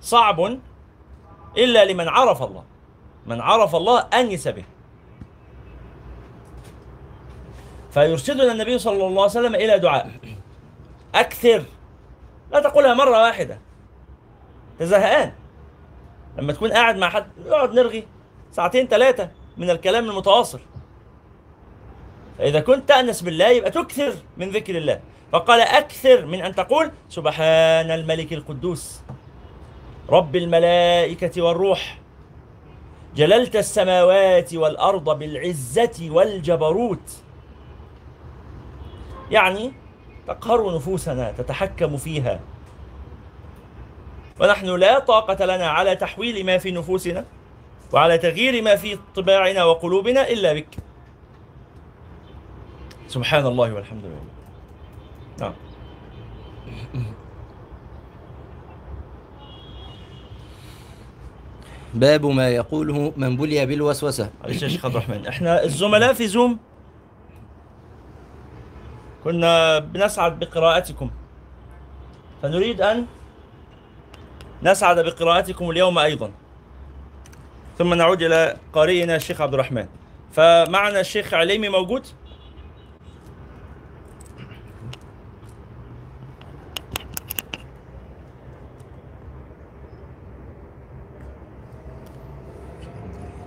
[0.00, 0.58] صعب
[1.56, 2.64] إلا لمن عرف الله.
[3.26, 4.64] من عرف الله أنس به.
[7.90, 10.10] فيرشدنا النبي صلى الله عليه وسلم إلى دعاء.
[11.14, 11.64] أكثر.
[12.52, 13.58] لا تقولها مرة واحدة.
[14.72, 15.32] أنت زهقان.
[16.38, 18.06] لما تكون قاعد مع حد يقعد نرغي.
[18.52, 20.60] ساعتين ثلاثة من الكلام المتواصل.
[22.38, 25.00] فإذا كنت تأنس بالله يبقى تكثر من ذكر الله.
[25.32, 29.00] فقال أكثر من أن تقول سبحان الملك القدوس
[30.08, 31.98] رب الملائكة والروح
[33.16, 37.22] جللت السماوات والأرض بالعزة والجبروت.
[39.30, 39.72] يعني
[40.26, 42.40] تقهر نفوسنا تتحكم فيها.
[44.40, 47.24] ونحن لا طاقة لنا على تحويل ما في نفوسنا
[47.92, 50.76] وعلى تغيير ما في طباعنا وقلوبنا إلا بك.
[53.08, 54.39] سبحان الله والحمد لله.
[55.40, 55.52] نعم
[61.94, 64.30] باب ما يقوله من بلي بالوسوسة.
[64.42, 66.58] معلش يا شيخ عبد الرحمن إحنا الزملاء في زوم.
[69.24, 71.10] كنا بنسعد بقراءتكم.
[72.42, 73.06] فنريد أن
[74.62, 76.30] نسعد بقراءتكم اليوم أيضا.
[77.78, 79.86] ثم نعود إلى قارئنا الشيخ عبد الرحمن.
[80.32, 82.06] فمعنا الشيخ عليمي موجود؟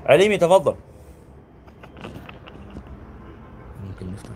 [0.06, 0.76] عليمي تفضل
[3.84, 4.30] ممكن نفتح.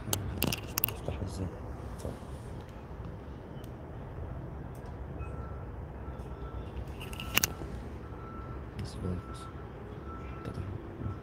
[0.95, 1.47] افتح إزاي.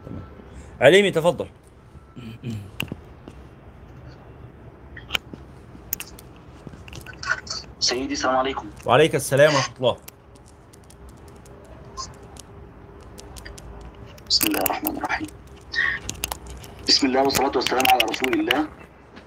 [0.06, 0.22] تمام.
[0.80, 1.48] عليمي تفضل
[7.80, 8.66] سيدي السلام عليكم.
[8.86, 9.96] وعليك السلام ورحمة الله.
[14.28, 15.26] بسم الله الرحمن الرحيم.
[16.88, 18.68] بسم الله والصلاة والسلام على رسول الله.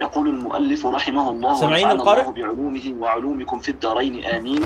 [0.01, 4.65] يقول المؤلف رحمه الله ونفعنا القارئ؟ الله بعلومه وعلومكم في الدارين آمين.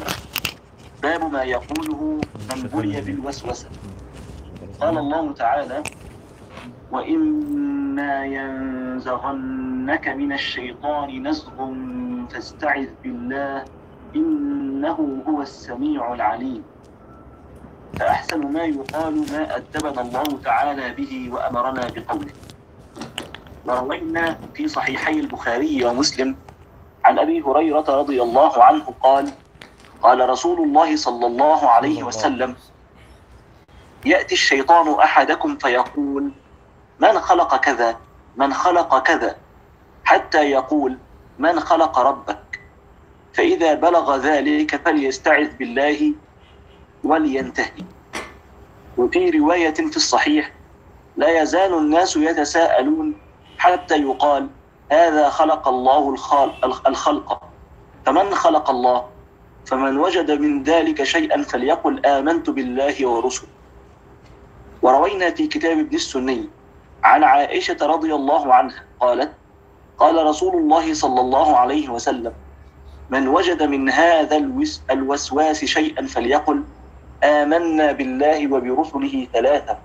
[1.03, 2.21] باب ما يقوله
[2.55, 3.69] من بلي بالوسوسة.
[4.81, 5.83] قال الله تعالى
[6.91, 11.57] وإما ينزغنك من الشيطان نزغ
[12.31, 13.65] فاستعذ بالله
[14.15, 16.63] إنه هو السميع العليم.
[18.01, 22.33] فأحسن ما يقال ما أدبنا الله تعالى به وأمرنا بقوله.
[23.65, 26.35] وروينا في صحيحي البخاري ومسلم
[27.05, 29.31] عن أبي هريرة رضي الله عنه قال
[30.01, 32.55] قال رسول الله صلى الله عليه وسلم
[34.05, 36.31] يأتي الشيطان أحدكم فيقول
[36.99, 37.97] من خلق كذا؟
[38.37, 39.35] من خلق كذا؟
[40.03, 40.97] حتى يقول
[41.39, 42.59] من خلق ربك؟
[43.33, 46.13] فإذا بلغ ذلك فليستعذ بالله
[47.03, 47.83] ولينتهي.
[48.97, 50.51] وفي رواية في الصحيح
[51.17, 53.15] لا يزال الناس يتساءلون
[53.57, 54.49] حتى يقال
[54.91, 56.15] هذا خلق الله
[56.87, 57.43] الخلق.
[58.05, 59.05] فمن خلق الله؟
[59.65, 63.49] فمن وجد من ذلك شيئا فليقل آمنت بالله ورسله.
[64.81, 66.49] وروينا في كتاب ابن السني
[67.03, 69.31] عن عائشة رضي الله عنها قالت
[69.97, 72.33] قال رسول الله صلى الله عليه وسلم
[73.09, 76.63] من وجد من هذا الوس الوسواس شيئا فليقل
[77.23, 79.77] آمنا بالله وبرسله ثلاثة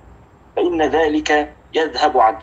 [0.56, 2.42] فإن ذلك يذهب عنه.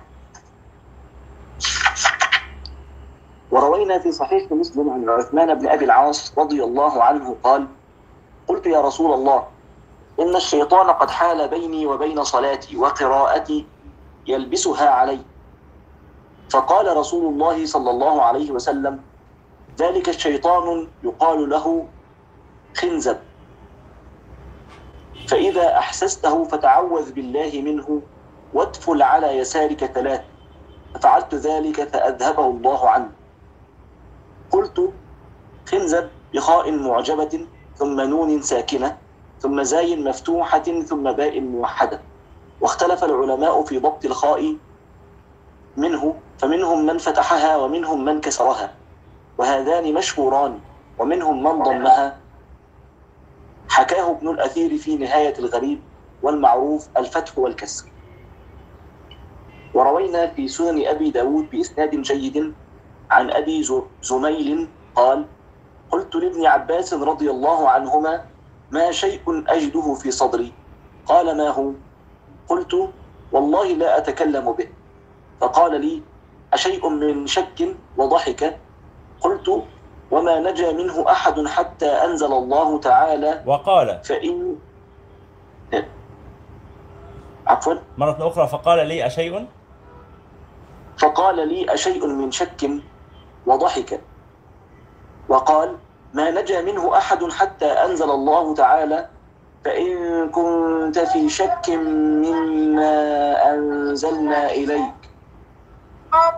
[3.51, 7.67] وروينا في صحيح مسلم عن عثمان بن أبي العاص رضي الله عنه قال
[8.47, 9.47] قلت يا رسول الله
[10.19, 13.65] إن الشيطان قد حال بيني وبين صلاتي وقراءتي
[14.27, 15.19] يلبسها علي.
[16.49, 18.99] فقال رسول الله صلى الله عليه وسلم
[19.79, 21.87] ذلك الشيطان يقال له
[22.77, 23.17] خنزب.
[25.27, 28.01] فإذا أحسسته فتعوذ بالله منه
[28.53, 30.21] وادفل على يسارك ثلاث.
[30.93, 33.09] ففعلت ذلك فأذهبه الله عني
[34.51, 34.93] قلت
[35.69, 38.97] خنزب بخاء معجبة ثم نون ساكنة
[39.39, 41.99] ثم زاي مفتوحة ثم باء موحدة.
[42.61, 44.55] واختلف العلماء في ضبط الخاء
[45.77, 48.71] منه فمنهم من فتحها ومنهم من كسرها.
[49.37, 50.59] وهذان مشهوران
[50.99, 52.22] ومنهم من ضمها.
[53.69, 55.81] حكاه ابن الأثير في نهاية الغريب
[56.21, 57.85] والمعروف الفتح والكسر.
[59.73, 62.53] وروينا في سنن أبي داود بإسناد جيد
[63.11, 63.65] عن أبي
[64.01, 65.25] زميل قال
[65.91, 68.25] قلت لابن عباس رضي الله عنهما
[68.71, 70.53] ما شيء أجده في صدري.
[71.05, 71.71] قال ما هو؟
[72.49, 72.89] قلت
[73.31, 74.67] والله لا أتكلم به.
[75.41, 76.01] فقال لي
[76.53, 78.59] أشيء من شك وضحك؟
[79.21, 79.63] قلت
[80.11, 83.43] وما نجا منه أحد حتى أنزل الله تعالى.
[83.45, 83.99] وقال.
[84.03, 84.55] فإن
[87.47, 87.73] عفوا.
[87.97, 89.47] مرة أخرى فقال لي أشيء؟
[90.97, 92.69] فقال لي أشيء من شك
[93.45, 94.01] وضحك.
[95.29, 95.77] وقال
[96.13, 99.09] ما نجا منه أحد حتى أنزل الله تعالى.
[99.65, 102.95] فإن كنت في شك مما
[103.53, 104.93] أنزلنا إليك.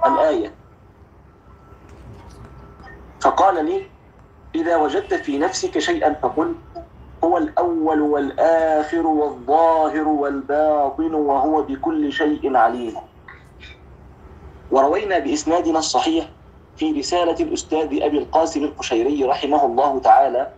[0.06, 0.65] الآية.
[3.22, 3.86] فقال لي
[4.56, 6.56] إذا وجدت في نفسك شيئا فقل
[7.24, 12.96] هو الأول والآخر والظاهر والباطن وهو بكل شيء عليم.
[14.72, 16.30] وروينا بإسنادنا الصحيح
[16.78, 20.52] في رسالة الأستاذ أبي القاسم القشيري رحمه الله تعالى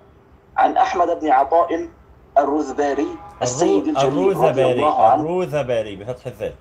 [0.58, 1.88] عن أحمد بن عطاء
[2.38, 3.08] الرذباري
[3.42, 5.16] السيد الجليل رضي الروذباري الله
[5.96, 6.54] بفتح الذال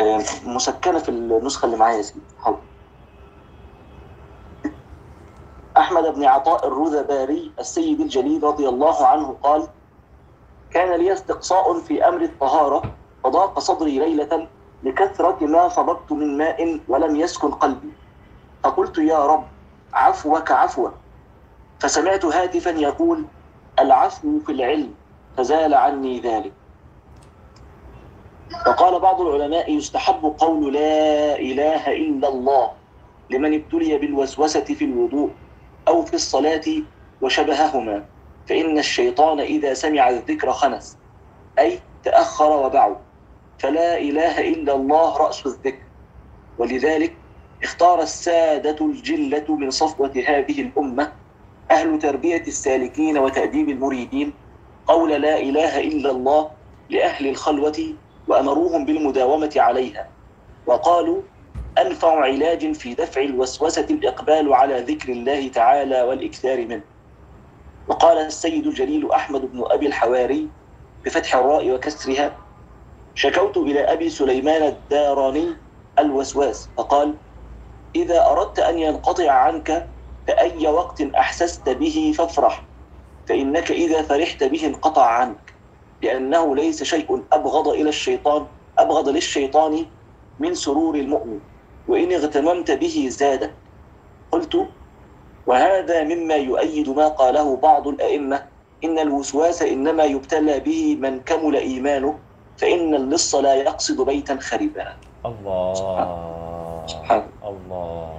[0.00, 2.20] آه، مسكنة في النسخة اللي معايا يا سيدي.
[2.40, 2.58] حاضر
[5.78, 9.68] أحمد بن عطاء الرذباري السيد الجليل رضي الله عنه قال
[10.70, 12.82] كان لي استقصاء في أمر الطهارة
[13.24, 14.48] فضاق صدري ليلة
[14.82, 17.92] لكثرة ما صببت من ماء ولم يسكن قلبي.
[18.64, 19.44] فقلت يا رب
[19.92, 20.88] عفوك عفوا
[21.80, 23.24] فسمعت هاتفا يقول
[23.78, 24.94] العفو في العلم
[25.36, 26.52] فزال عني ذلك.
[28.66, 32.70] وقال بعض العلماء يستحب قول لا إله إلا الله
[33.30, 35.30] لمن ابتلي بالوسوسة في الوضوء.
[35.88, 36.64] أو في الصلاة
[37.22, 38.04] وشبههما
[38.48, 40.96] فإن الشيطان إذا سمع الذكر خنس
[41.58, 42.96] أي تأخر وبعد
[43.58, 45.82] فلا إله إلا الله رأس الذكر.
[46.58, 47.16] ولذلك
[47.62, 51.12] اختار السادة الجلة من صفوة هذه الأمة
[51.70, 54.32] أهل تربية السالكين وتأديب المريدين
[54.86, 56.50] قول لا إله إلا الله
[56.90, 57.94] لأهل الخلوة
[58.28, 60.08] وأمروهم بالمداومة عليها.
[60.66, 61.22] وقالوا
[61.78, 66.82] أنفع علاج في دفع الوسوسة الإقبال على ذكر الله تعالى والإكثار منه.
[67.88, 70.48] وقال السيد الجليل أحمد بن أبي الحواري
[71.04, 72.36] بفتح الراء وكسرها
[73.14, 75.56] شكوت إلى أبي سليمان الداراني
[75.98, 76.70] الوسواس.
[76.76, 77.14] فقال
[77.96, 79.88] إذا أردت أن ينقطع عنك
[80.26, 82.68] فأي وقت أحسست به فافرح
[83.28, 85.54] فإنك إذا فرحت به انقطع عنك
[86.02, 88.46] لأنه ليس شيء أبغض إلى الشيطان
[88.78, 89.86] أبغض للشيطان
[90.38, 91.40] من سرور المؤمن.
[91.88, 93.52] وإن اغتممت به زادك
[94.32, 94.66] قلت
[95.46, 98.42] وهذا مما يؤيد ما قاله بعض الأئمة.
[98.84, 102.18] إن الوسواس إنما يبتلى به من كمل إيمانه
[102.58, 106.86] فإن اللص لا يقصد بيتا خربا الله.
[106.86, 107.24] سبحان.
[107.44, 108.18] الله.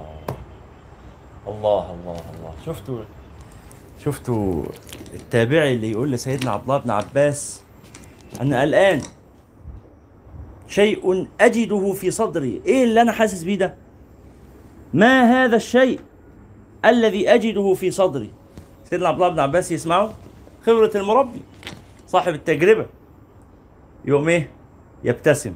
[1.46, 2.52] الله الله الله.
[2.66, 3.00] شفتوا
[4.04, 4.62] شفتوا
[5.14, 7.62] التابعي اللي يقول لسيدنا عبد الله بن عباس
[8.40, 9.02] أنا قلقان.
[10.68, 12.62] شيء أجده في صدري.
[12.66, 13.74] إيه اللي أنا حاسس بيه ده؟
[14.94, 16.00] ما هذا الشيء
[16.84, 18.30] الذي أجده في صدري؟
[18.84, 20.14] سيدنا عبد الله بن عباس يسمعه؟
[20.62, 21.40] خبرة المربي
[22.06, 22.86] صاحب التجربة.
[24.04, 24.50] يقوم إيه؟
[25.04, 25.54] يبتسم.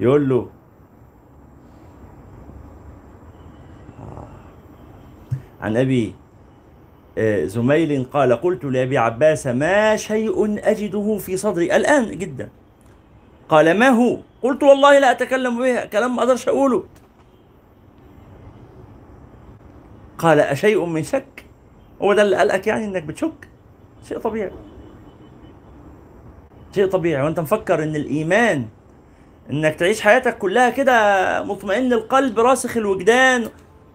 [0.00, 0.50] يقول له
[5.60, 6.19] عن أبي آه،
[7.44, 12.48] زميل قال قلت لأبي عباس ما شيء أجده في صدري الآن؟ جدا.
[13.48, 16.84] قال ما هو؟ قلت والله لا أتكلم به كلام ما أقدرش أقوله.
[20.18, 21.44] قال أشيء من شك؟
[22.02, 23.48] هو ده اللي قلقك يعني إنك بتشك؟
[24.08, 24.50] شيء طبيعي.
[26.74, 27.22] شيء طبيعي.
[27.22, 28.66] وأنت مفكر إن الإيمان
[29.50, 33.48] إنك تعيش حياتك كلها كده مطمئن القلب راسخ الوجدان؟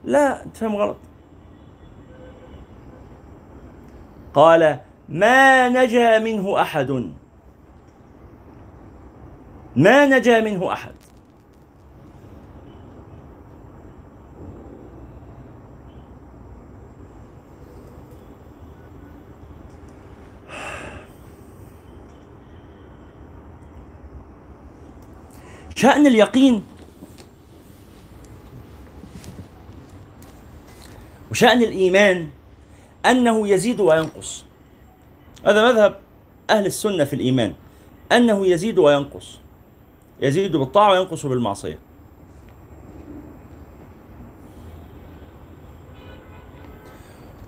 [0.04, 0.97] لا أنت فاهم غلط.
[4.36, 7.12] قال ما نجا منه أحد.
[9.76, 10.95] ما نجا منه أحد.
[25.76, 26.63] شأن اليقين.
[31.32, 32.30] وشأن الإيمان.
[33.06, 34.46] أنه يزيد وينقص.
[35.46, 36.00] هذا مذهب
[36.50, 37.54] أهل السنة في الإيمان.
[38.12, 39.39] أنه يزيد وينقص.
[40.22, 41.80] يزيد بالطاعة وينقص بالمعصية.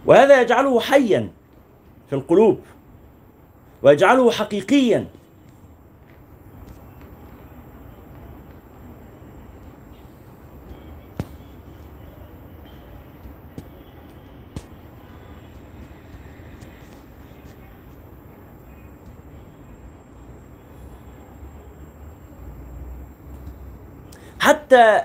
[0.05, 1.29] وهذا يجعله حيا
[2.09, 2.59] في القلوب.
[3.83, 5.07] ويجعله حقيقيا
[24.47, 25.01] حتى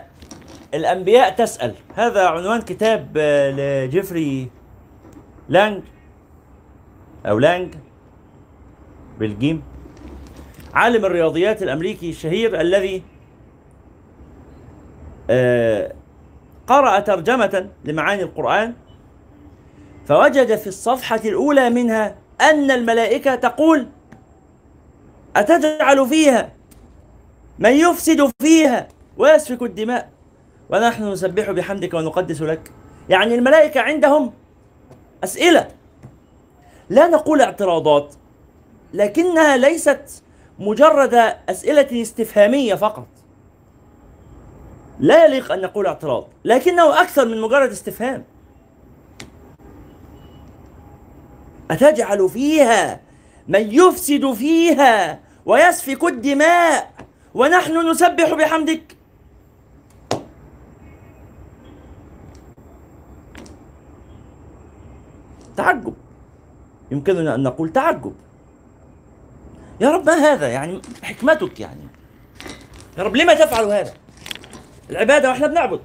[0.74, 1.74] الأنبياء تسأل.
[1.94, 4.50] هذا عنوان كتاب آه، لجيفري
[5.48, 5.82] لانج
[7.26, 7.74] أو لانج
[9.18, 9.62] بالجيم
[10.74, 13.02] عالم الرياضيات الأمريكي الشهير الذي
[15.30, 15.92] آه،
[16.66, 18.74] قرأ ترجمة لمعاني القرآن
[20.06, 23.88] فوجد في الصفحة الأولى منها أن الملائكة تقول
[25.36, 26.52] أتجعل فيها؟
[27.58, 30.10] من يفسد فيها؟ ويسفك الدماء.
[30.70, 32.72] ونحن نسبح بحمدك ونقدس لك.
[33.08, 34.32] يعني الملائكة عندهم
[35.24, 35.68] أسئلة.
[36.90, 38.14] لا نقول اعتراضات
[38.94, 40.22] لكنها ليست
[40.58, 41.14] مجرد
[41.48, 43.06] أسئلة استفهامية فقط.
[45.00, 48.24] لا يليق أن نقول اعتراض لكنه أكثر من مجرد استفهام.
[51.70, 53.00] أتجعل فيها
[53.48, 56.92] من يفسد فيها ويسفك الدماء.
[57.34, 58.96] ونحن نسبح بحمدك.
[65.56, 65.94] تعجب.
[66.90, 68.14] يمكننا أن نقول تعجب.
[69.80, 71.80] يا رب ما هذا؟ يعني حكمتك يعني.
[72.98, 73.94] يا رب لما تفعل هذا؟
[74.90, 75.80] العبادة وإحنا بنعبد.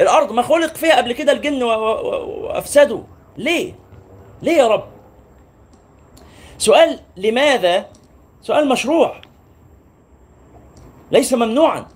[0.00, 3.02] الأرض ما خلق فيها قبل كده الجن و- و- و- وافسدوا
[3.36, 3.74] ليه؟
[4.42, 4.84] ليه يا رب؟
[6.58, 7.86] سؤال لماذا؟
[8.42, 9.20] سؤال مشروع.
[11.10, 11.86] ليس ممنوعا.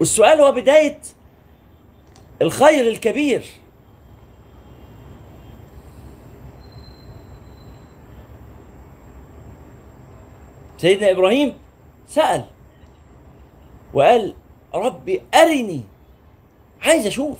[0.00, 0.98] والسؤال هو بداية
[2.42, 3.44] الخير الكبير.
[10.78, 11.54] سيدنا إبراهيم
[12.08, 12.44] سأل
[13.94, 14.34] وقال
[14.74, 15.82] ربي أرني
[16.82, 17.38] عايز أشوف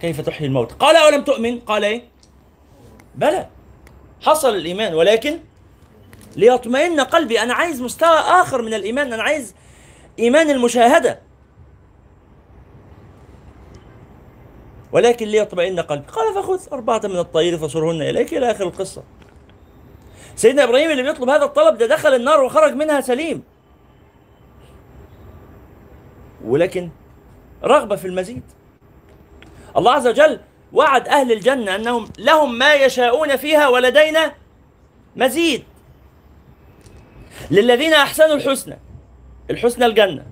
[0.00, 0.72] كيف تحيي الموت.
[0.72, 2.02] قال أولم تؤمن؟ قال إيه؟
[3.14, 3.48] بلى.
[4.20, 5.38] حصل الإيمان ولكن
[6.36, 9.54] ليطمئن قلبي أنا عايز مستوى آخر من الإيمان أنا عايز
[10.18, 11.20] إيمان المشاهدة.
[14.92, 16.06] ولكن ليطمئن قلبي.
[16.06, 19.02] قال فخذ أربعة من الطير فصرهن إليك إلى آخر القصة.
[20.36, 23.42] سيدنا إبراهيم اللي بيطلب هذا الطلب ده دخل النار وخرج منها سليم.
[26.44, 26.90] ولكن
[27.64, 28.42] رغبة في المزيد.
[29.76, 30.40] الله عز وجل
[30.72, 34.32] وعد أهل الجنة أنهم لهم ما يشاءون فيها ولدينا
[35.16, 35.64] مزيد.
[37.50, 38.78] للذين أحسنوا الحسنى.
[39.52, 40.26] الحسنى الجنة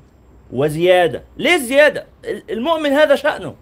[0.53, 1.25] وزيادة.
[1.37, 2.07] ليه الزيادة؟
[2.51, 3.55] المؤمن هذا شأنه.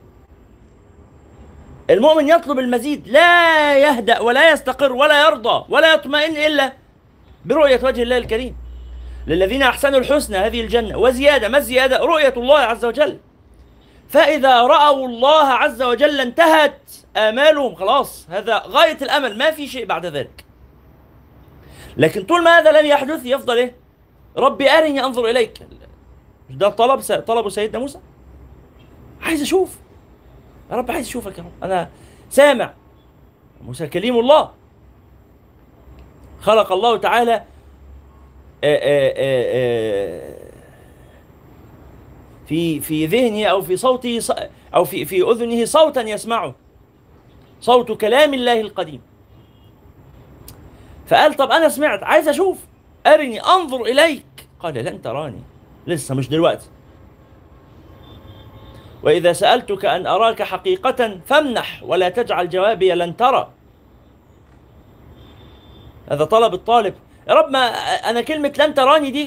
[1.91, 6.73] المؤمن يطلب المزيد لا يهدأ ولا يستقر ولا يرضى ولا يطمئن إلا
[7.45, 8.57] برؤية وجه الله الكريم.
[9.27, 11.49] للذين أحسنوا الحسنى هذه الجنة وزيادة.
[11.49, 13.19] ما الزيادة؟ رؤية الله عز وجل.
[14.09, 16.81] فإذا رأوا الله عز وجل انتهت
[17.17, 20.45] آمالهم خلاص هذا غاية الأمل ما في شيء بعد ذلك.
[21.97, 23.88] لكن طول ما هذا لم يحدث يفضل إيه؟
[24.39, 25.59] ربي أرني أنظر إليك.
[26.51, 27.99] ده طلب طلبه سيدنا موسى؟
[29.23, 29.79] عايز أشوف.
[30.71, 31.53] يا رب عايز أشوفك يا رب.
[31.63, 31.91] أنا
[32.31, 32.75] سامع.
[33.65, 34.51] موسى كليم الله.
[36.41, 37.45] خلق الله تعالى
[42.47, 44.21] في في ذهنه أو في صوته
[44.75, 46.55] أو في في أذنه صوتا يسمعه.
[47.61, 49.03] صوت كلام الله القديم.
[51.07, 52.03] فقال طب أنا سمعت.
[52.03, 52.59] عايز أشوف.
[53.07, 54.25] أرني أنظر إليك.
[54.61, 55.43] قال لن تراني
[55.87, 56.67] لسه مش دلوقتي.
[59.03, 63.51] وإذا سألتك أن أراك حقيقة فامنح ولا تجعل جوابي لن ترى.
[66.11, 66.95] هذا طلب الطالب.
[67.29, 67.59] يا رب ما
[68.11, 69.25] أنا كلمة لن تراني دي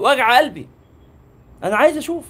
[0.00, 0.68] وجع قلبي.
[1.64, 2.24] أنا عايز أشوف.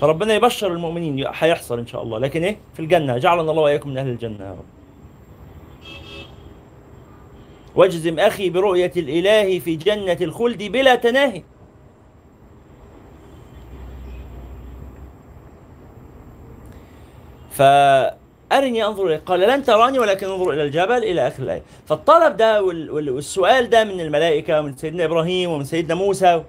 [0.00, 2.18] فربنا يبشر المؤمنين هيحصل إن شاء الله.
[2.18, 3.18] لكن إيه؟ في الجنة.
[3.18, 4.79] جعلنا الله وإياكم من أهل الجنة يا رب.
[7.80, 11.42] واجزم أخي برؤية الإله في جنة الخلد بلا تناهي.
[17.50, 19.22] فأرني أنظر إليه.
[19.26, 21.62] قال لن تراني ولكن انظر إلى الجبل إلى آخر الآية.
[21.86, 26.44] فالطلب ده والسؤال ده من الملائكة ومن سيدنا إبراهيم ومن سيدنا موسى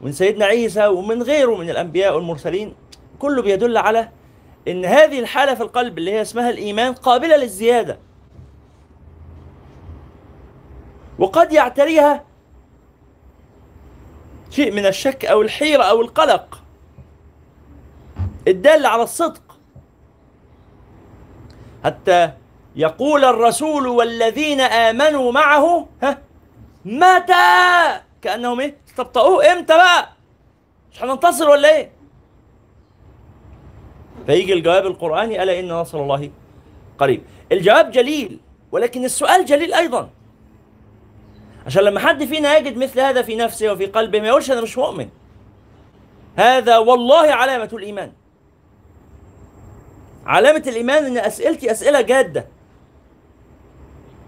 [0.00, 2.74] ومن سيدنا عيسى ومن غيره من الأنبياء والمرسلين.
[3.18, 4.08] كله بيدل على
[4.68, 8.07] إن هذه الحالة في القلب اللي هي اسمها الإيمان قابلة للزيادة.
[11.18, 12.24] وقد يعتريها
[14.50, 16.62] شيء من الشك أو الحيرة أو القلق.
[18.48, 19.42] الدال على الصدق.
[21.84, 22.30] حتى
[22.76, 26.18] يقول الرسول والذين آمنوا معه ها
[26.84, 30.08] متى؟ كأنهم إيه؟ استبطئوه إمتى بقى؟
[30.92, 31.90] مش هننتصر ولا إيه؟
[34.26, 36.30] فيجي الجواب القرآني ألا إن نصر الله
[36.98, 37.22] قريب.
[37.52, 38.40] الجواب جليل
[38.72, 40.10] ولكن السؤال جليل أيضا.
[41.68, 44.78] عشان لما حد فينا يجد مثل هذا في نفسه وفي قلبه ما يقولش أنا مش
[44.78, 45.08] مؤمن.
[46.36, 48.12] هذا والله علامة الإيمان.
[50.26, 52.46] علامة الإيمان إن أسئلتي أسئلة جادة.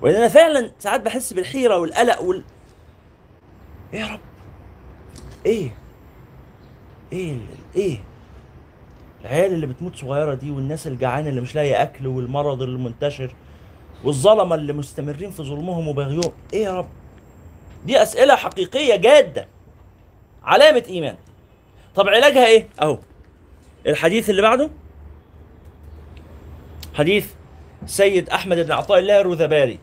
[0.02, 2.42] وإن أنا فعلا ساعات بحس بالحيرة والقلق وال
[3.94, 4.20] إيه يا رب.
[5.46, 5.74] إيه؟
[7.12, 7.36] إيه
[7.76, 7.98] إيه؟
[9.20, 13.34] العيال اللي بتموت صغيرة دي والناس الجعانة اللي مش لاقية أكل والمرض اللي منتشر
[14.04, 16.88] والظلمة اللي مستمرين في ظلمهم وبغيهم إيه يا رب؟
[17.84, 19.48] دي أسئلة حقيقية جادة.
[20.42, 21.16] علامة إيمان.
[21.94, 22.98] طب علاجها إيه؟ أهو.
[23.86, 24.70] الحديث اللي بعده.
[26.94, 27.26] حديث
[27.86, 29.78] سيد أحمد بن عطاء الله الرذباري.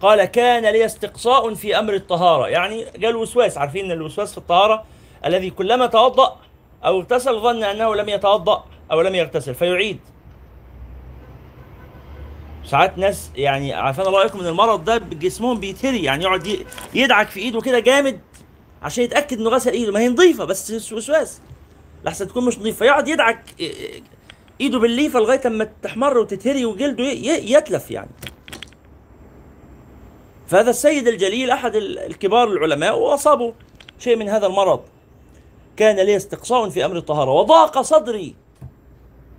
[0.00, 2.48] قال كان لي استقصاء في أمر الطهارة.
[2.48, 4.84] يعني جاء وسواس عارفين إن الوسواس في الطهارة
[5.24, 6.40] الذي كلما توضأ
[6.84, 10.00] أو اغتسل ظن أنه لم يتوضأ أو لم يغتسل فيعيد.
[12.66, 17.40] ساعات ناس يعني عافانا الله عليكم من المرض ده جسمهم بيتهري يعني يقعد يدعك في
[17.40, 18.20] إيده كده جامد
[18.82, 19.92] عشان يتأكد إنه غسل إيده.
[19.92, 21.40] ما هي نظيفة بس وسواس.
[22.04, 22.78] لحسن تكون مش نظيفة.
[22.78, 23.44] فيقعد يدعك
[24.60, 28.10] إيده بالليفة لغاية أما تحمر وتتهري وجلده يتلف يعني.
[30.46, 33.54] فهذا السيد الجليل أحد الكبار العلماء وأصابه
[33.98, 34.80] شيء من هذا المرض.
[35.76, 38.34] كان لي استقصاء في أمر الطهارة وضاق صدري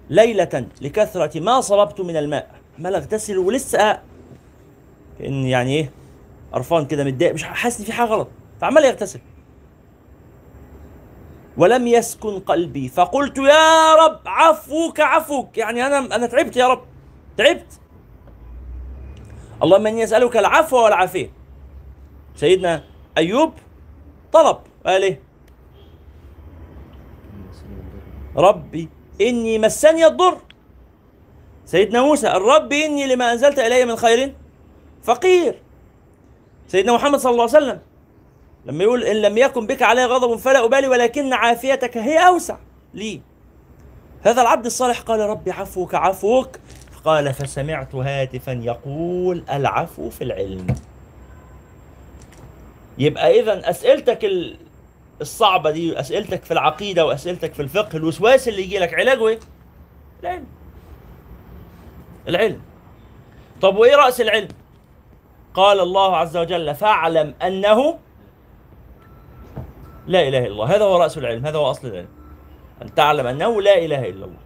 [0.10, 2.57] ليلة لكثرة ما صببت من الماء.
[2.80, 4.00] عمال اغتسل ولسه
[5.20, 5.92] كأن يعني إيه
[6.54, 8.28] قرفان كده متضايق مش حاسس إن في حاجة غلط.
[8.62, 9.20] فعمال يغتسل.
[11.58, 12.88] ولم يسكن قلبي.
[12.88, 15.58] فقلت يا رب عفوك عفوك.
[15.58, 16.82] يعني أنا أنا تعبت يا رب.
[17.38, 17.80] تعبت.
[19.64, 21.30] اللهم إني أسألك العفو والعافية.
[22.36, 22.84] سيدنا
[23.18, 23.54] أيوب
[24.32, 24.58] طلب.
[24.86, 25.20] قال إيه؟
[28.36, 28.90] ربي
[29.22, 30.38] إني مسني الضر.
[31.68, 34.34] سيدنا موسى الرب إني لما أنزلت إلي من خير
[35.04, 35.60] فقير.
[36.68, 37.80] سيدنا محمد صلى الله عليه وسلم
[38.66, 42.58] لما يقول إن لم يكن بك علي غضب فلا أبالي ولكن عافيتك هي أوسع
[42.94, 43.22] لي.
[44.22, 46.50] هذا العبد الصالح قال ربي عفوك عفوك.
[47.06, 50.68] قال فسمعت هاتفا يقول العفو في العلم.
[52.98, 54.58] يبقى اذا أسئلتك ال-
[55.22, 59.40] الصعبة دي اسئلتك في العقيدة وأسئلتك في الفقه الوسواس اللي يجي لك علاجه إيه؟
[60.24, 60.46] العلم.
[62.28, 62.62] العلم.
[63.62, 64.48] طب وإيه رأس العلم؟
[65.54, 68.00] قال الله عز وجل فاعلم أنه
[70.08, 70.76] لا إله إلا الله.
[70.76, 72.10] هذا هو رأس العلم هذا هو أصل العلم.
[72.82, 74.40] أن تعلم أنه لا إله إلا الله.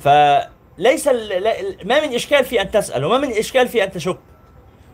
[0.00, 1.08] فليس
[1.84, 4.18] ما من إشكال في أن تسأل وما من إشكال في أن تشك.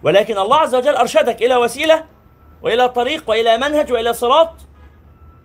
[0.02, 2.04] ولكن الله عز وجل أرشدك إلى وسيلة
[2.62, 4.54] وإلى طريق وإلى منهج وإلى صراط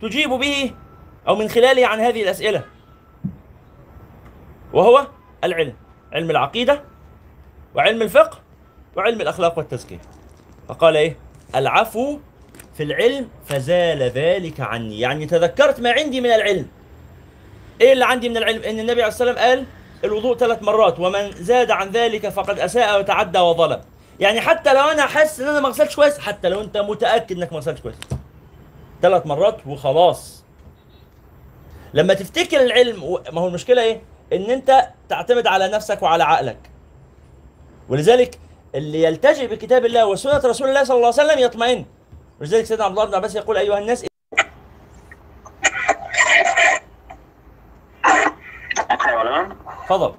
[0.02, 0.74] تجيب به
[1.28, 2.64] أو من خلاله عن هذه الأسئلة.
[4.74, 5.08] وهو
[5.44, 5.74] العلم
[6.14, 6.84] علم العقيدة
[7.76, 8.40] وعلم الفقه
[8.96, 10.00] وعلم الأخلاق والتزكية.
[10.68, 11.18] فقال إيه؟
[11.56, 12.20] العفو
[12.74, 15.00] في العلم فزال ذلك عني.
[15.00, 16.68] يعني تذكرت ما عندي من العلم.
[17.82, 19.66] إيه اللي عندي من العلم؟ إن النبي عليه الصلاة والسلام قال
[20.04, 23.82] الوضوء ثلاث مرات ومن زاد عن ذلك فقد أساء وتعدى وظلم.
[24.20, 27.54] يعني حتى لو أنا حاسس إن أنا ما غسلتش كويس حتى لو أنت متأكد إنك
[27.54, 27.96] ما غسلتش كويس.
[29.02, 30.44] ثلاث مرات وخلاص.
[31.94, 34.02] لما تفتكر العلم ما هو المشكلة إيه؟
[34.34, 36.58] إن أنت تعتمد على نفسك وعلى عقلك.
[37.90, 38.40] ولذلك
[38.76, 41.86] اللي يلتجئ بكتاب الله وسنة رسول الله صلى الله عليه وسلم يطمئن.
[42.42, 44.06] ولذلك سيدنا عبد الله بن عباس يقول أيها الناس
[49.88, 50.14] تفضل.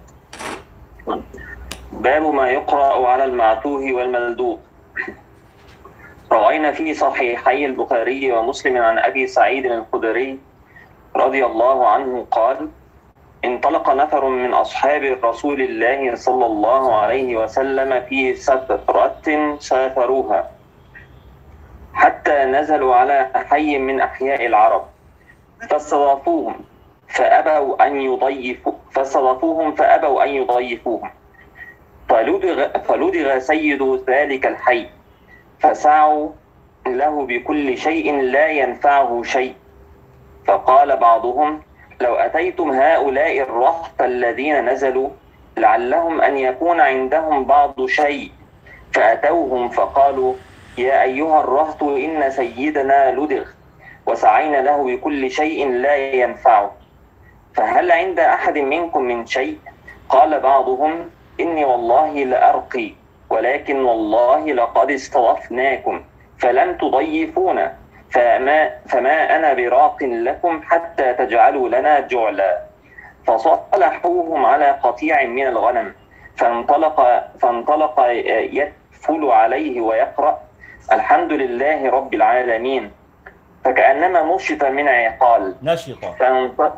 [1.93, 4.61] باب ما يقرأ على المعتوه والملدوق
[6.33, 10.39] روينا في صحيحي البخاري ومسلم عن أبي سعيد الخدري
[11.17, 12.69] رضي الله عنه قال
[13.49, 20.51] انطلق نفر من أصحاب رسول الله صلى الله عليه وسلم في سفرة سافروها
[21.95, 24.85] حتى نزلوا على حي من أحياء العرب.
[25.71, 26.55] فاستضافوهم
[27.09, 31.11] فأبوا أن يضيفوا فاستضافوهم فأبوا أن يضيفوهم.
[32.09, 34.87] فلدغ, فلدغ سيد ذلك الحي
[35.61, 36.31] فسعوا
[36.87, 39.55] له بكل شيء لا ينفعه شيء.
[40.47, 41.63] فقال بعضهم
[42.01, 45.09] لو أتيتم هؤلاء الرهط الذين نزلوا
[45.57, 48.31] لعلهم أن يكون عندهم بعض شيء.
[48.95, 50.35] فأتوهم فقالوا
[50.79, 53.45] يا أيها الرهط إن سيدنا لدغ
[54.07, 56.73] وسعينا له بكل شيء لا ينفعه.
[57.55, 59.59] فهل عند أحد منكم من شيء؟
[60.09, 62.93] قال بعضهم إني والله لأرقي
[63.31, 66.03] ولكن والله لقد استضفناكم
[66.39, 67.78] فلم تضيفونا.
[68.11, 72.61] فما, فما أنا براق لكم حتى تجعلوا لنا جعلا.
[73.27, 75.95] فصلحوهم على قطيع من الغنم.
[76.37, 78.01] فانطلق فانطلق
[78.53, 80.43] يتفل عليه ويقرأ.
[80.93, 82.93] الحمد لله رب العالمين.
[83.65, 85.55] فكأنما نشط من عقال.
[86.19, 86.73] فانط-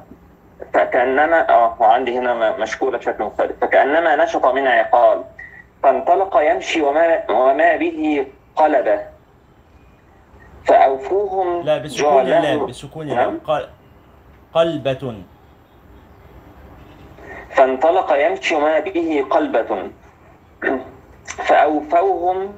[0.74, 3.52] فكأنما آه وعندي هنا مشكولة بشكل مختلف.
[3.60, 5.24] فكأنما نشط من عقال.
[5.82, 8.26] فانطلق يمشي وما وما به
[8.56, 9.09] قلبه.
[10.70, 13.38] فأوفوهم لا بسكون اللام بسكون اللام نعم.
[13.46, 13.68] قل-
[14.54, 15.14] قلبة.
[17.50, 19.90] فانطلق يمشي وما به قلبة.
[21.26, 22.52] فأوفوهم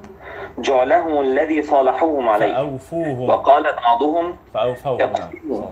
[0.57, 2.53] جعلهم الذي صالحوهم عليه.
[2.53, 3.29] فأوفوهم.
[3.29, 4.97] وقال بعضهم فأوفوهم.
[4.97, 5.69] نعم.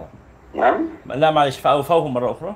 [0.54, 0.90] نعم.
[1.06, 2.56] لا معلش فأوفوهم مرة أخرى.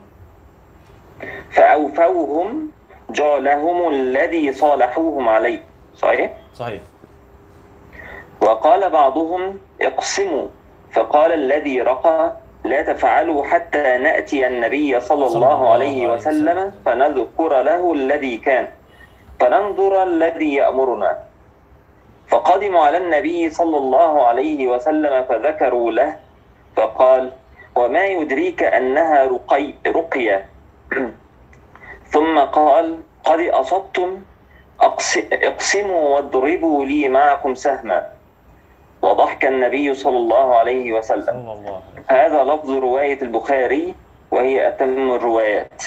[1.51, 2.71] فأوفوهم
[3.09, 5.63] جعلهم الذي صالحوهم عليه.
[5.95, 6.81] صحيح؟ صحيح.
[8.41, 10.47] وقال بعضهم اقسموا
[10.91, 16.71] فقال الذي رقى لا تفعلوا حتى نأتي النبي صلى الله عليه وسلم.
[16.85, 18.67] فنذكر له الذي كان
[19.39, 21.19] فننظر الذي يأمرنا.
[22.27, 26.15] فقدموا على النبي صلى الله عليه وسلم فذكروا له
[26.75, 27.31] فقال
[27.75, 30.45] وما يدريك أنها رقي رقية.
[32.13, 34.21] ثم قال قد أصبتم
[35.31, 38.14] اقسموا واضربوا لي معكم سهما.
[39.01, 41.57] وضحك النبي صلى الله عليه وسلم.
[42.07, 43.95] هذا لفظ رواية البخاري
[44.31, 45.83] وهي أتم الروايات.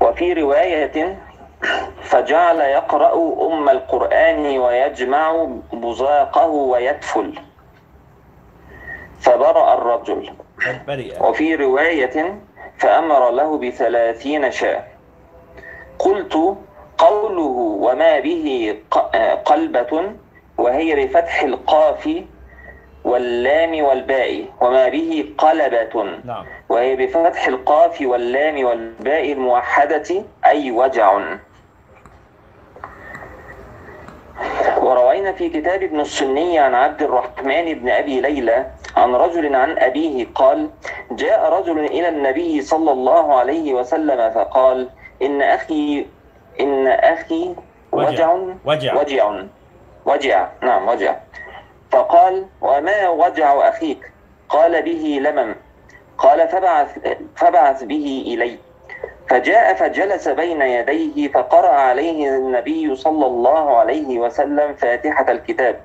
[0.00, 1.18] وفي رواية
[2.02, 3.14] فجعل يقرأ
[3.46, 7.38] أم القرآن ويجمع بزاقه ويدفل.
[9.20, 10.30] فبرأ الرجل.
[11.20, 12.38] وفي رواية
[12.78, 14.84] فأمر له بثلاثين شاة.
[15.98, 16.56] قلت
[16.98, 18.78] قوله وما به
[19.44, 20.12] قلبة
[20.58, 22.22] وهي بفتح القاف
[23.04, 26.04] واللام والباء وما به قلبة.
[26.24, 26.44] نعم.
[26.68, 31.20] وهي بفتح القاف واللام والباء الموحدة أي وجع.
[34.76, 40.26] وروينا في كتاب ابن السني عن عبد الرحمن بن أبي ليلى عن رجل عن أبيه
[40.34, 40.70] قال
[41.10, 44.88] جاء رجل إلى النبي صلى الله عليه وسلم فقال
[45.22, 46.06] إن أخي
[46.60, 47.54] إن أخي
[47.92, 49.00] وجع وجع.
[49.00, 49.42] وجع.
[50.06, 50.48] وجع.
[50.62, 51.16] نعم وجع.
[51.92, 54.12] فقال وما وجع أخيك؟
[54.48, 55.54] قال به لمم
[56.18, 56.98] قال فبعث,
[57.36, 58.58] فبعث به إلي.
[59.28, 65.80] فجاء فجلس بين يديه فقرأ عليه النبي صلى الله عليه وسلم فاتحة الكتاب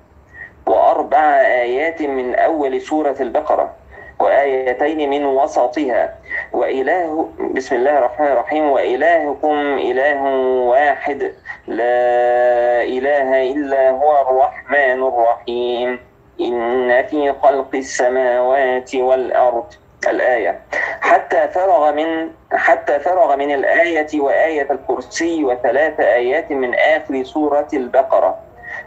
[0.67, 3.73] وأربع آيات من أول سورة البقرة
[4.19, 6.15] وآيتين من وسطها.
[6.53, 10.23] وإله بسم الله الرحمن الرحيم وإلهكم إله
[10.67, 11.33] واحد.
[11.69, 15.99] لا إله إلا هو الرحمن الرحيم.
[16.41, 19.65] إن في خلق السماوات والأرض.
[20.09, 20.59] الآية.
[21.01, 28.37] حتى فرغ من حتى فرغ من الآية وآية الكرسي وثلاث آيات من آخر سورة البقرة.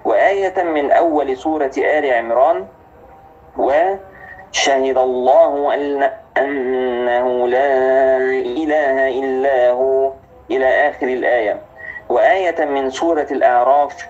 [0.05, 2.67] وآية من أول سورة آل عمران.
[3.59, 7.77] وشهد الله أن أنه لا
[8.43, 10.13] إله إلا هو.
[10.51, 11.72] إلى آخر الآية.
[12.13, 14.07] وآية من سورة الأعراف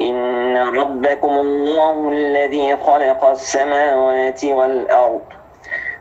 [0.00, 5.20] إن ربكم الله الذي خلق السماوات والأرض.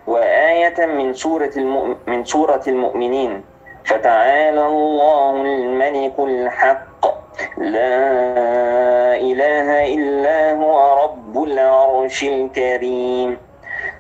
[0.07, 1.55] وآية من سورة
[2.07, 3.43] من سورة المؤمنين
[3.85, 7.03] فتعالى الله الملك الحق.
[7.57, 8.01] لا
[9.29, 13.37] إله إلا هو رب العرش الكريم.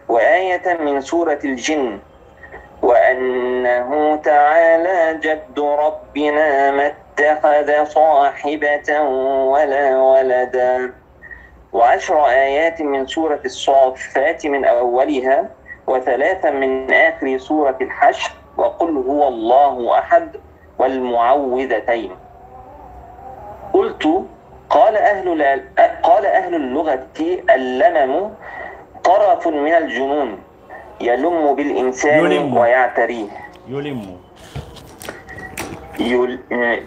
[0.09, 1.99] وآية من سورة الجن
[2.81, 9.01] وأنه تعالى جد ربنا ما اتخذ صاحبة
[9.53, 10.93] ولا ولدا.
[11.73, 15.49] وعشر آيات من سورة الصافات من أولها
[15.87, 20.35] وثلاثا من آخر سورة الحشر وقل هو الله أحد
[20.79, 22.11] والمعوذتين.
[23.73, 24.07] قلت
[24.69, 26.99] قال أهل ال- قال أهل اللغة
[27.49, 28.29] اللمم
[29.03, 30.39] طرف من الجنون
[31.01, 32.57] يلم بالإنسان يلم.
[32.57, 33.27] ويعتريه.
[33.67, 34.01] يلم.
[34.01, 34.24] يل-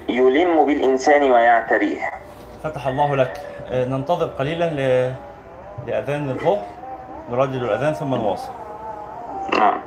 [0.09, 2.11] يلم بالإنسان ويعتريه
[2.65, 3.41] فتح الله لك.
[3.71, 5.13] آه، ننتظر قليلا ل...
[5.87, 6.63] لأذان الظهر
[7.31, 8.53] نردد الأذان ثم نواصل.
[9.53, 9.81] نعم.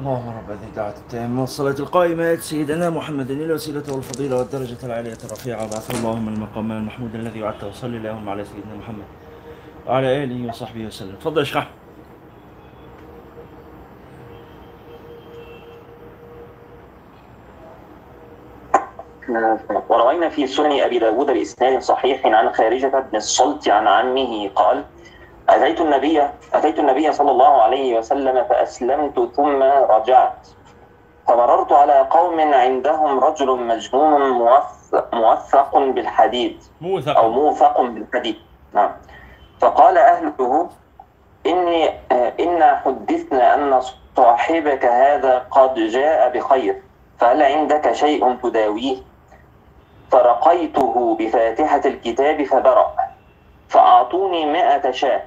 [0.00, 2.36] اللهم رب هذه الدعوة التامة والصلاة القائمة.
[2.36, 5.64] سيدنا محمد الوسيلة والفضيلة والدرجة العالية الرفيعة.
[5.64, 7.66] وبعث اللهم المقام المحمود الذي وعدته.
[7.68, 9.04] وصلي اللهم على سيدنا محمد
[9.86, 11.16] وعلى آله وصحبه وسلم.
[11.16, 11.64] تفضل يا شيخ.
[19.88, 24.84] وروينا في سنن أبي داود بإسناد صحيح عن خارجة بن الصلت عن عمه قال
[25.50, 26.22] أتيت النبي
[26.54, 30.48] أتيت النبي صلى الله عليه وسلم فأسلمت ثم رجعت.
[31.28, 34.30] فمررت على قوم عندهم رجل مجنون
[35.12, 36.62] موثق, بالحديد.
[36.80, 37.16] موثق.
[37.16, 38.36] أو موثق بالحديد.
[38.74, 38.90] نعم.
[39.60, 40.68] فقال أهله
[41.46, 41.90] إني
[42.40, 43.80] إنا حدثنا أن
[44.16, 46.82] صاحبك هذا قد جاء بخير
[47.18, 48.96] فهل عندك شيء تداويه؟
[50.10, 52.94] فرقيته بفاتحة الكتاب فبرأ
[53.68, 55.22] فأعطوني مائة شاة.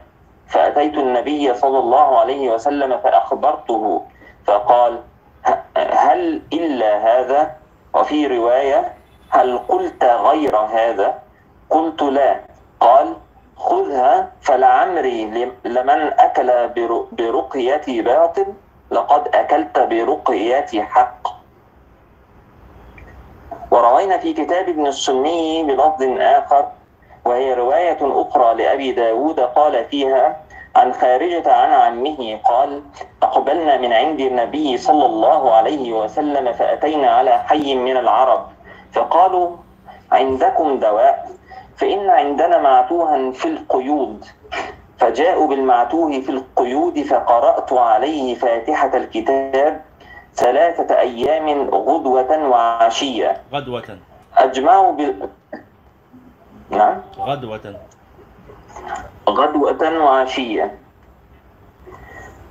[0.53, 4.01] فأتيت النبي صلى الله عليه وسلم فأخبرته
[4.45, 4.99] فقال
[5.45, 7.55] "ه- هل إلا هذا؟
[7.93, 8.93] وفي رواية
[9.29, 11.19] هل قلت غير هذا؟
[11.69, 12.39] قلت لا.
[12.79, 13.13] قال
[13.57, 18.45] خذها فلعمري لم- لمن أكل بر- برقيتي باطل
[18.91, 21.27] لقد أكلت برقيتي حق.
[23.71, 26.65] وروينا في كتاب ابن السني بلفظ آخر
[27.25, 30.42] وهي رواية أخرى لأبي داود قال فيها
[30.75, 32.81] عن خارجة عن عمه قال
[33.23, 38.47] أقبلنا من عند النبي صلى الله عليه وسلم فأتينا على حي من العرب.
[38.91, 39.55] فقالوا
[40.11, 41.29] عندكم دواء
[41.77, 44.25] فإن عندنا معتوها في القيود.
[44.97, 49.81] فجاءوا بالمعتوه في القيود فقرأت عليه فاتحة الكتاب
[50.35, 53.41] ثلاثة أيام غدوة وعشية.
[53.53, 53.97] غدوة.
[54.37, 55.29] أجمعوا ب...
[56.69, 57.01] نعم.
[57.19, 57.75] غدوة.
[59.29, 60.77] غدوة وعشية.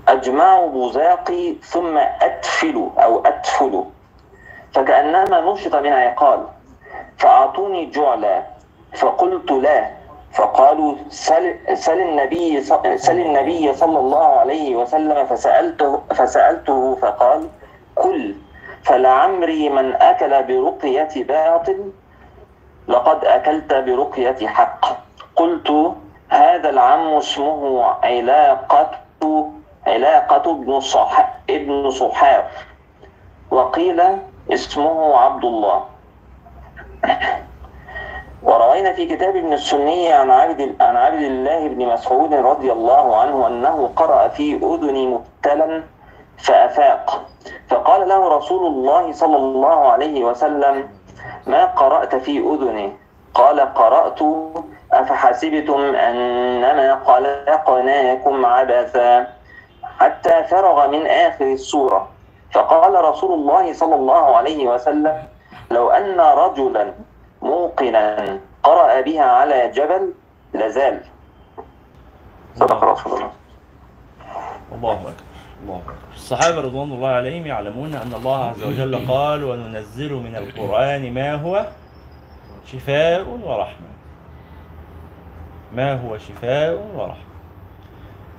[0.09, 3.85] أجمع بزاقي ثم أتفل أو أتفل.
[4.73, 6.47] فكأنما نشط من عقال.
[7.19, 8.43] فأعطوني جعلا.
[8.95, 9.91] فقلت لا.
[10.33, 12.61] فقالوا سل, سل النبي
[12.97, 17.49] سل النبي صلى الله عليه وسلم فسألته فسألته فقال
[17.95, 18.35] كل.
[18.83, 21.93] فلعمري من أكل برقية باطل
[22.89, 24.85] لقد أكلت برقية حق.
[25.37, 25.95] قلت
[26.33, 28.91] هذا العم اسمه علاقة
[29.87, 32.45] علاقة ابن صح ابن صحاب
[33.51, 34.03] وقيل
[34.53, 35.85] اسمه عبد الله.
[38.43, 43.47] وروينا في كتاب ابن السني عن عبد عن عبد الله بن مسعود رضي الله عنه
[43.47, 45.83] أنه قرأ في أذن مبتلا
[46.39, 47.25] فأفاق.
[47.69, 50.89] فقال له رسول الله صلى الله عليه وسلم
[51.47, 52.93] ما قرأت في أذني؟
[53.35, 54.23] قال قرأت
[54.93, 59.27] أفحسبتم أنما خلقناكم عبثا
[59.99, 62.09] حتى فرغ من آخر السورة؟
[62.53, 65.23] فقال رسول الله صلى الله عليه وسلم
[65.71, 66.93] لو أن رجلا
[67.43, 70.13] موقنا قرأ بها على جبل
[70.55, 71.01] لزال.
[72.57, 73.31] صدق رسول الله.
[74.73, 75.13] الله أكبر.
[75.63, 75.95] الله أكبر.
[76.15, 81.67] الصحابة رضوان الله عليهم يعلمون أن الله عز وجل قال وننزل من القرآن ما هو
[82.67, 83.92] شفاء ورحمة.
[85.73, 87.33] ما هو شفاء ورحمة.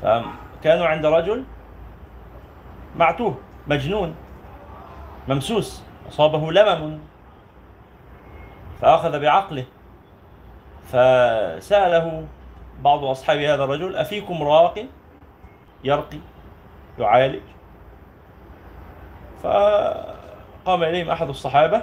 [0.02, 1.44] فكانوا عند رجل
[2.96, 4.16] معتوه مجنون
[5.28, 7.00] ممسوس أصابه لمم.
[8.82, 9.66] فأخذ بعقله
[10.84, 12.28] فسأله
[12.82, 14.86] بعض أصحاب هذا الرجل أفيكم راق؟
[15.84, 16.20] يرقي
[17.00, 17.44] يعالج.
[19.44, 21.82] فقام إليهم أحد الصحابة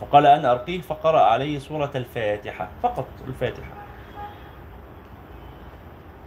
[0.00, 3.81] فقال أنا أرقيه فقرأ عليه سورة الفاتحة فقط الفاتحة.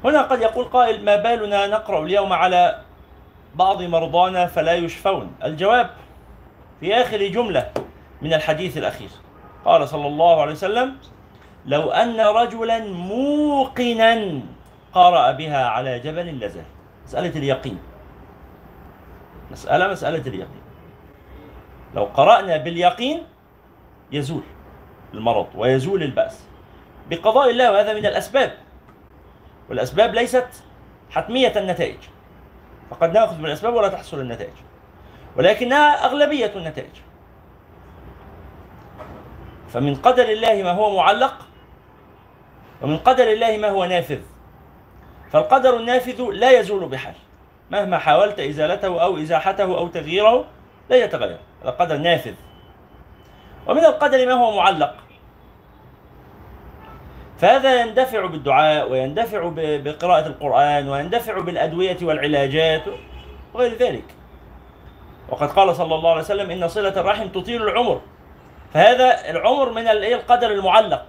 [0.06, 2.82] هنا قد يقول قائل ما بالنا نقرأ اليوم على
[3.56, 5.36] بعض مرضانا فلا يشفون.
[5.44, 5.90] الجواب
[6.80, 7.72] في آخر جملة
[8.22, 9.10] من الحديث الأخير.
[9.66, 10.96] قال صلى الله عليه وسلم
[11.66, 14.42] لو أن رجلا موقنا
[14.94, 16.66] قرأ بها على جبل لزال
[17.06, 17.80] مسألة اليقين.
[19.52, 20.62] مسألة مسألة اليقين.
[21.96, 23.24] لو قرأنا باليقين
[24.12, 24.44] يزول
[25.14, 26.44] المرض ويزول البأس.
[27.10, 28.65] بقضاء الله وهذا من الأسباب.
[29.70, 30.48] والأسباب ليست
[31.10, 32.00] حتمية النتائج.
[32.90, 34.54] فقد نأخذ بالأسباب ولا تحصل النتائج.
[35.38, 36.96] ولكنها أغلبية النتائج.
[39.70, 41.34] فمن قدر الله ما هو معلق
[42.82, 44.20] ومن قدر الله ما هو نافذ.
[45.32, 47.14] فالقدر النافذ لا يزول بحال.
[47.72, 50.46] مهما حاولت إزالته أو إزاحته أو تغييره
[50.90, 51.40] لا يتغير.
[51.64, 52.34] هذا قدر نافذ.
[53.68, 54.96] ومن القدر ما هو معلق
[57.40, 62.84] فهذا يندفع بالدعاء ويندفع بقراءة القرآن ويندفع بالأدوية والعلاجات
[63.54, 64.04] وغير ذلك.
[65.30, 68.02] وقد قال صلى الله عليه وسلم إن صلة الرحم تطيل العمر.
[68.74, 71.06] فهذا العمر من إيه القدر المعلق.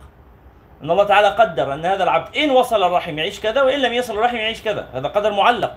[0.83, 4.14] إن الله تعالى قدر أن هذا العبد إن وصل الرحم يعيش كذا وإن لم يصل
[4.14, 4.87] الرحم يعيش كذا.
[4.95, 5.74] هذا قدر معلق.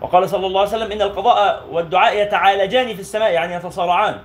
[0.00, 4.18] وقال صلى الله عليه وسلم إن القضاء والدعاء يتعالجان في السماء يعني يتصارعان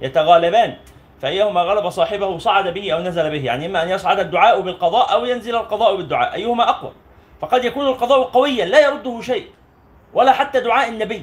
[0.00, 0.76] يتغالبان.
[1.24, 5.24] فأيهما غلب صاحبه صعد به أو نزل به يعني إما أن يصعد الدعاء بالقضاء أو
[5.24, 6.92] ينزل القضاء بالدعاء أيهما أقوى
[7.40, 9.46] فقد يكون القضاء قويا لا يرده شيء
[10.14, 11.22] ولا حتى دعاء النبي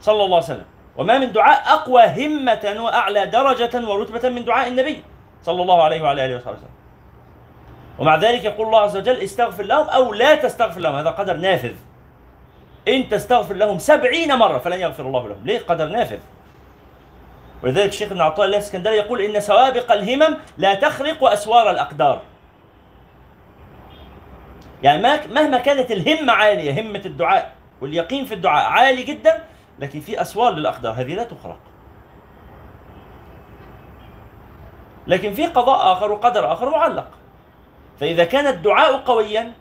[0.00, 0.64] صلى الله عليه وسلم
[0.96, 5.02] وما من دعاء أقوى همة وأعلى درجة ورتبة من دعاء النبي
[5.42, 6.68] صلى الله عليه وعلى آله وصحبه وسلم.
[7.98, 11.74] ومع ذلك يقول الله عز وجل استغفر لهم أو لا تستغفر لهم هذا قدر نافذ.
[12.88, 16.18] إن تستغفر لهم سبعين مرة فلن يغفر الله لهم، ليه؟ قدر نافذ.
[17.62, 22.20] ولذلك الشيخ ابن عطاء الله الإسكندري يقول إن سوابق الهمم لا تخرق أسوار الأقدار.
[24.82, 29.44] يعني ما- مهما كانت الهمة عالية همة الدعاء واليقين في الدعاء عالي جدا
[29.78, 31.58] لكن في أسوار للأقدار هذه لا تخرق.
[35.06, 37.08] لكن في قضاء آخر وقدر آخر معلق
[38.00, 39.52] فإذا كان الدعاء قويا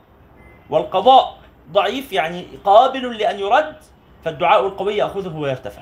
[0.70, 1.38] والقضاء
[1.72, 3.76] ضعيف يعني قابل لأن يرد
[4.26, 5.82] فالدعاء القوي يأخذه ويرتفع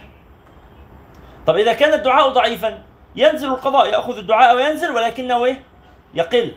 [1.48, 2.84] طب إذا كان الدعاء ضعيفا
[3.16, 5.64] ينزل القضاء يأخذ الدعاء وينزل ولكنه إيه؟
[6.14, 6.52] يقل.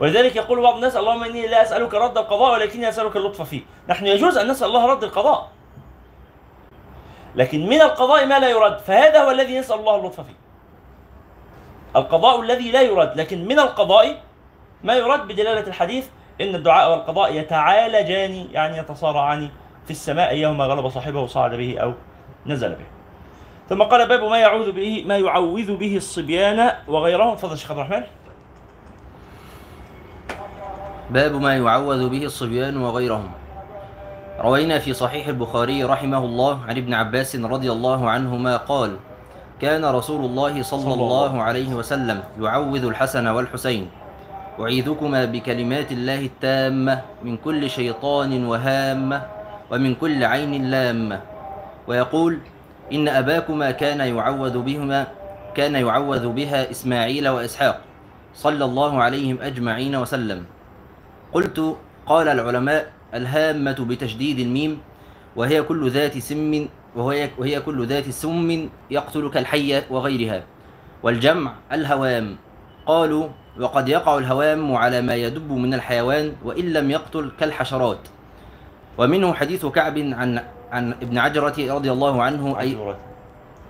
[0.00, 3.62] ولذلك يقول بعض الناس اللهم إني لا أسألك رد القضاء ولكني أسألك اللطف فيه.
[3.88, 5.48] نحن يجوز أن نسأل الله رد القضاء.
[7.34, 10.36] لكن من القضاء ما لا يرد فهذا هو الذي نسأل الله اللطف فيه.
[11.96, 14.22] القضاء الذي لا يرد لكن من القضاء
[14.84, 16.08] ما يرد بدلالة الحديث
[16.40, 19.50] إن الدعاء والقضاء يتعالجان يعني يتصارعان
[19.84, 21.94] في السماء أيهما غلب صاحبه وصعد به أو
[22.46, 22.86] نزل به.
[23.68, 27.36] ثم قال باب ما يعوذ به ما يعوذ به الصبيان وغيرهم.
[27.36, 28.04] فضل الشيخ عبد الرحمن.
[31.10, 33.30] باب ما يعوذ به الصبيان وغيرهم.
[34.40, 38.96] روينا في صحيح البخاري رحمه الله عن ابن عباس رضي الله عنهما قال
[39.60, 43.90] كان رسول الله صلى الله عليه وسلم يعوذ الحسن والحسين.
[44.60, 49.22] أعيذكما بكلمات الله التامة من كل شيطان وهامة
[49.70, 51.20] ومن كل عين لامة.
[51.86, 52.38] ويقول
[52.92, 55.06] إن أباكما كان يعوذ بهما
[55.54, 57.80] كان يعوذ بها إسماعيل وإسحاق
[58.34, 60.44] صلى الله عليهم أجمعين وسلم.
[61.32, 61.76] قلت
[62.06, 64.78] قال العلماء الهامة بتشديد الميم
[65.36, 70.42] وهي كل ذات سم وهي, وهي كل ذات سم يقتل كالحية وغيرها
[71.02, 72.36] والجمع الهوام.
[72.86, 73.28] قالوا
[73.60, 77.98] وقد يقع الهوام على ما يدب من الحيوان وإن لم يقتل كالحشرات.
[78.98, 80.40] ومنه حديث كعب عن
[80.72, 82.76] عن ابن عجرة رضي الله عنه أي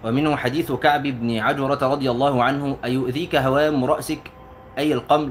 [0.05, 4.31] ومنه حديث كعب بن عجرة رضي الله عنه أيؤذيك هوام رأسك
[4.79, 5.31] أي القمل؟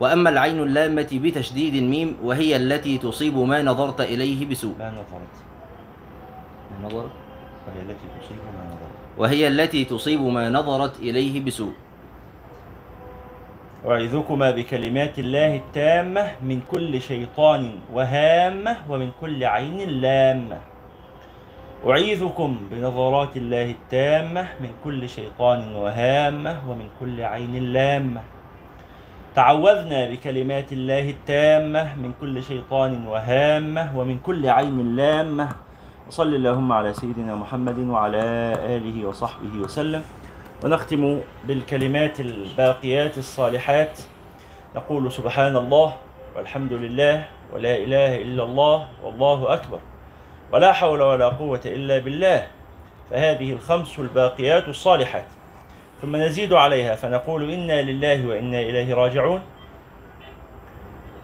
[0.00, 4.74] وأما العين اللامة بتشديد الميم وهي التي تصيب ما نظرت إليه بسوء.
[4.78, 5.34] ما نظرت.
[6.70, 7.10] ما نظرت؟
[7.66, 8.94] وهي التي تصيب ما نظرت.
[9.18, 11.72] وهي التي تصيب ما نظرت إليه بسوء.
[13.86, 20.58] أعيذكما بكلمات الله التامة من كل شيطان وهامة ومن كل عين لامة
[21.86, 28.22] أعيذكم بنظرات الله التامة من كل شيطان وهامة ومن كل عين لامة
[29.34, 35.48] تعوذنا بكلمات الله التامة من كل شيطان وهامة ومن كل عين لامة
[36.08, 38.22] وصل اللهم على سيدنا محمد وعلى
[38.66, 40.02] آله وصحبه وسلم.
[40.64, 43.98] ونختم بالكلمات الباقيات الصالحات.
[44.76, 45.96] نقول سبحان الله
[46.36, 49.78] والحمد لله ولا إله إلا الله والله أكبر.
[50.52, 52.46] ولا حول ولا قوة إلا بالله.
[53.10, 55.24] فهذه الخمس الباقيات الصالحات.
[56.02, 59.40] ثم نزيد عليها فنقول إنا لله وإنا إليه راجعون.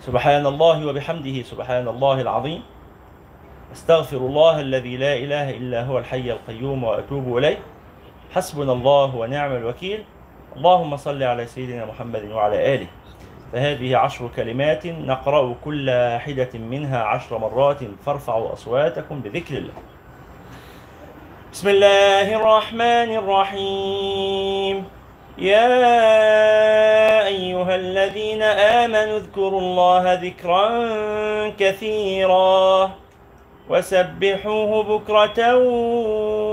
[0.00, 2.62] سبحان الله وبحمده سبحان الله العظيم.
[3.72, 7.58] أستغفر الله الذي لا إله إلا هو الحي القيوم وأتوب إليه.
[8.34, 10.04] حسبنا الله ونعم الوكيل.
[10.56, 12.86] اللهم صل على سيدنا محمد وعلى آله.
[13.52, 17.78] فهذه عشر كلمات نقرأ كل واحدة منها عشر مرات.
[18.06, 19.72] فارفعوا أصواتكم بذكر الله.
[21.52, 24.84] بسم الله الرحمن الرحيم.
[25.38, 25.66] يا
[27.26, 30.68] أيها الذين آمنوا اذكروا الله ذكرا
[31.58, 32.90] كثيرا.
[33.72, 35.40] وسبحوه بكرة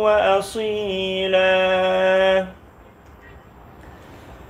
[0.04, 1.56] وأصيلا.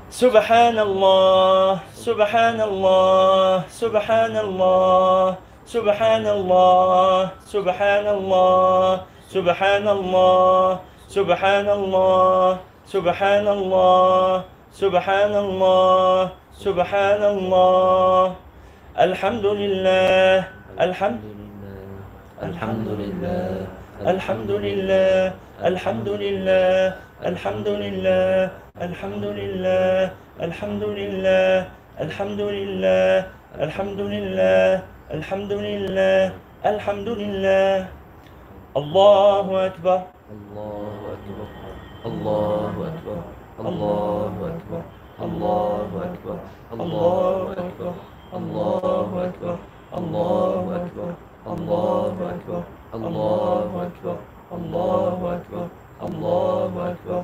[0.09, 9.01] سبحان الله سبحان الله سبحان الله سبحان الله سبحان الله
[9.33, 14.43] سبحان الله سبحان الله سبحان الله
[14.73, 18.35] سبحان الله سبحان الله
[18.99, 20.35] الحمد لله.
[20.79, 21.48] الحمد
[22.43, 23.67] الحمد لله
[24.07, 25.33] الحمد لله
[25.63, 31.67] الحمد لله الحمد لله الحمد لله الحمد لله
[31.99, 33.25] الحمد لله
[33.59, 34.81] الحمد لله
[35.11, 36.31] الحمد لله
[36.65, 37.75] الحمد لله
[38.77, 39.99] الله أكبر
[40.31, 41.47] الله أكبر
[42.05, 43.19] الله أكبر
[43.59, 44.81] الله أكبر
[45.27, 46.39] الله أكبر
[46.73, 47.93] الله أكبر
[48.33, 49.55] الله أكبر
[49.99, 52.63] الله أكبر الله أكبر
[52.93, 54.17] الله أكبر
[54.51, 55.67] الله أكبر
[56.03, 57.23] الله أكبر.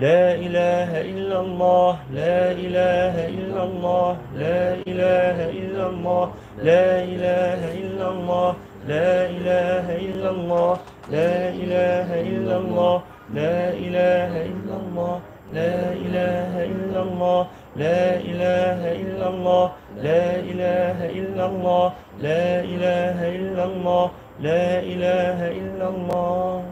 [0.00, 8.08] لا إله إلا الله لا إله إلا الله لا إله إلا الله لا إله إلا
[8.10, 8.54] الله
[8.88, 10.76] لا إله إلا الله
[11.10, 13.02] لا إله إلا الله
[13.34, 15.20] لا إله إلا الله
[15.54, 17.46] لا إله إلا الله.
[17.76, 24.04] لا إله إلا الله لا إله إلا الله لا إله إلا الله
[24.40, 26.64] لا إله إلا الله.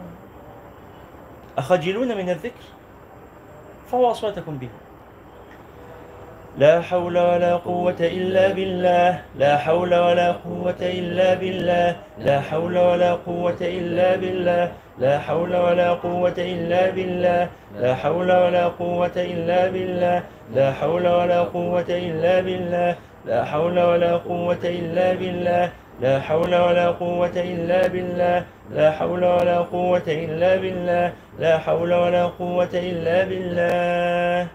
[1.57, 2.65] أخجلون من الذكر
[3.91, 4.69] فهو أصواتكم به
[6.57, 13.13] لا حول ولا قوة إلا بالله لا حول ولا قوة إلا بالله لا حول ولا
[13.13, 17.49] قوة إلا بالله لا حول ولا قوة إلا بالله
[17.79, 20.23] لا حول ولا قوة إلا بالله
[20.55, 22.95] لا حول ولا قوة إلا بالله
[23.27, 29.57] لا حول ولا قوة إلا بالله لا حول ولا قوة إلا بالله لا حول ولا
[29.59, 34.47] قوة إلا بالله لا حول ولا قوة إلا بالله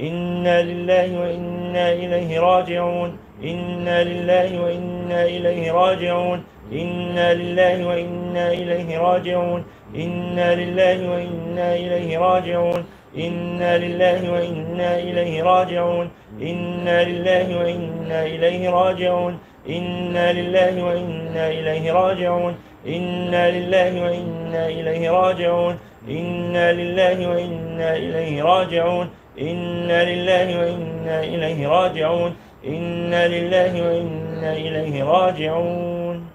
[0.00, 6.42] إنا لله وإنا إليه راجعون إنا لله وإنا إليه راجعون
[6.72, 9.64] إنا لله وإنا إليه راجعون
[9.96, 12.84] إنا لله وإنا إليه راجعون
[13.18, 16.10] إنا لله وإنا إليه راجعون
[16.42, 19.38] إنا لله وإنا إليه راجعون
[19.68, 25.78] إنا لله وإنا إليه راجعون إنا لله وإنا إليه راجعون
[26.08, 29.08] إنا لله وإنا إليه راجعون
[29.40, 32.36] إنا لله وإنا إليه راجعون.
[32.66, 36.26] إنا لله وإنا إليه راجعون.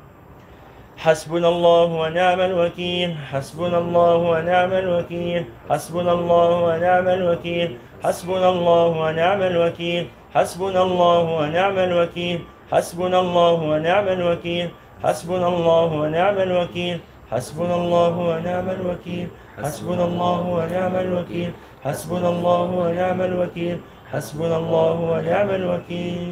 [0.97, 3.15] حسبنا الله ونعم الوكيل.
[3.31, 5.45] حسبنا الله ونعم الوكيل.
[5.69, 7.77] حسبنا الله ونعم الوكيل.
[8.03, 10.07] حسبنا الله ونعم الوكيل.
[10.35, 12.39] حسبنا الله ونعم الوكيل.
[12.71, 14.69] حسبنا الله ونعم الوكيل.
[15.03, 16.99] حسبنا الله ونعم الوكيل.
[17.31, 19.27] حسبنا الله ونعم الوكيل.
[19.63, 21.51] حسبنا الله ونعم الوكيل.
[21.83, 23.77] حسبنا الله ونعم الوكيل.
[24.11, 26.31] حسبنا الله ونعم الوكيل.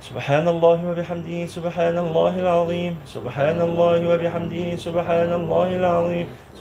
[0.00, 2.92] سبحان الله وبحمده سبحان الله العظيم.
[3.04, 6.26] سبحان الله وبحمده سبحان الله العظيم.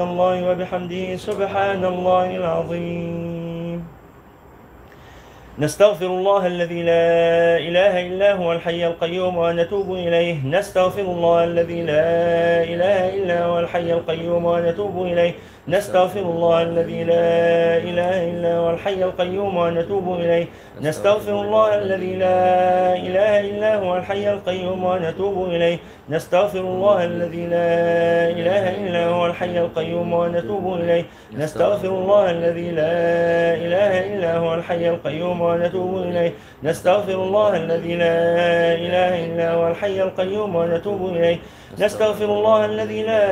[0.00, 3.84] الله وبحمده سبحان الله العظيم.
[5.58, 10.46] نستغفر الله الذي لا إله إلا هو الحي القيوم ونتوب إليه.
[10.46, 12.06] نستغفر الله الذي لا
[12.62, 15.32] إله إلا هو الحي القيوم ونتوب إليه.
[15.68, 20.46] نستغفر الله الذي لا إله إلا هو الحي القيوم ونتوب إليه.
[20.80, 22.40] نستغفر الله الذي لا
[22.96, 25.78] إله إلا هو الحي القيوم ونتوب إليه.
[26.10, 27.70] نستغفر الله الذي لا
[28.30, 31.04] إله إلا هو الحي القيوم ونتوب إليه.
[31.32, 32.92] نستغفر الله الذي لا
[33.54, 36.32] إله إلا هو الحي القيوم ونتوب إليه.
[36.62, 38.14] نستغفر الله الذي لا
[38.74, 41.38] إله إلا هو الحي القيوم ونتوب إليه.
[41.78, 43.24] نستغفر الله الذي لا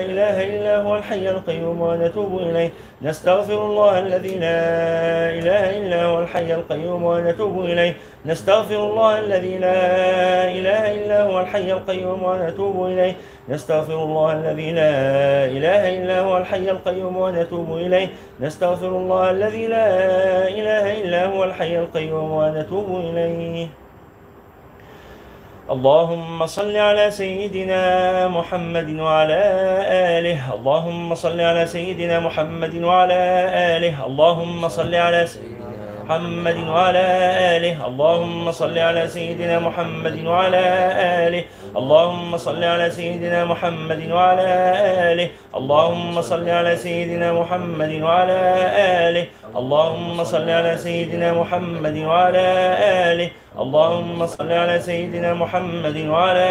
[0.00, 2.70] إله إلا هو الحي القيوم ونتوب إليه.
[3.02, 4.60] نستغفر الله الذي لا
[5.30, 7.94] إله إلا هو الحي القيوم ونتوب إليه.
[8.26, 9.78] نستغفر الله الذي لا
[10.50, 13.14] إله إلا هو الحي القيوم ونتوب إليه.
[13.48, 14.90] نستغفر الله الذي لا
[15.44, 18.08] إله إلا هو الحي القيوم ونتوب إليه.
[18.40, 19.88] نستغفر الله الذي لا
[20.48, 23.68] إله إلا هو الحي القيوم ونتوب إليه.
[25.70, 29.42] اللهم صل على سيدنا محمد وعلى
[30.18, 30.54] آله.
[30.54, 33.20] اللهم صل على سيدنا محمد وعلى
[33.74, 34.06] آله.
[34.06, 35.55] اللهم صل على سيدنا
[36.06, 37.06] محمد وعلى
[37.56, 37.86] آله.
[37.86, 40.62] اللهم صل على سيدنا محمد وعلى
[41.26, 41.44] آله.
[41.76, 44.48] اللهم صل على سيدنا محمد وعلى
[45.12, 45.28] آله.
[45.54, 48.40] اللهم صل على سيدنا محمد وعلى
[48.78, 49.24] آله.
[49.56, 52.46] اللهم صل على سيدنا محمد وعلى
[53.10, 53.30] آله.
[53.58, 56.48] اللهم صل على سيدنا محمد وعلى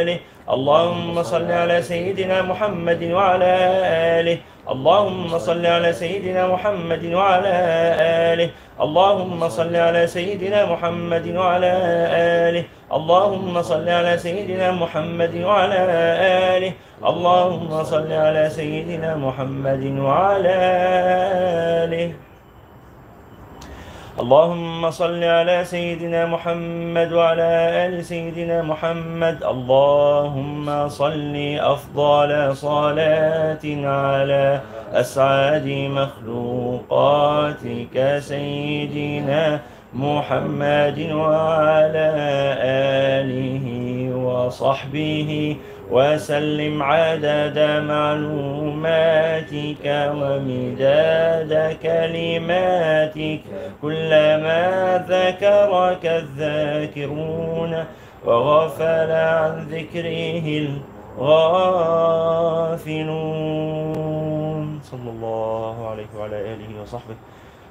[0.00, 0.18] آله.
[0.48, 3.54] اللهم صل على سيدنا محمد وعلى
[4.20, 4.38] آله.
[4.68, 7.52] اللهم صل على سيدنا محمد وعلى
[8.32, 8.50] آله.
[8.80, 11.72] اللهم صل على سيدنا محمد وعلى
[12.48, 12.64] آله.
[12.92, 15.80] اللهم صل على سيدنا محمد وعلى
[16.56, 16.72] آله.
[17.04, 20.56] اللهم صل على سيدنا محمد وعلى
[21.84, 22.12] آله.
[24.14, 27.50] اللهم صل على سيدنا محمد وعلى
[27.86, 29.42] آل سيدنا محمد.
[29.42, 34.60] اللهم صل أفضل صلاة على
[34.92, 35.66] أسعد
[35.98, 39.60] مخلوقاتك سيدنا
[39.94, 42.08] محمد وعلى
[43.18, 43.66] آله
[44.14, 45.56] وصحبه
[45.90, 47.58] وسلم عدد
[47.88, 49.84] معلوماتك
[50.18, 53.40] ومداد كلماتك
[53.82, 54.62] كلما
[55.08, 57.84] ذكرك الذاكرون
[58.24, 60.46] وغفل عن ذكره
[61.18, 62.00] الغافلون.
[64.82, 67.16] صلى الله عليه وعلى آله وصحبه.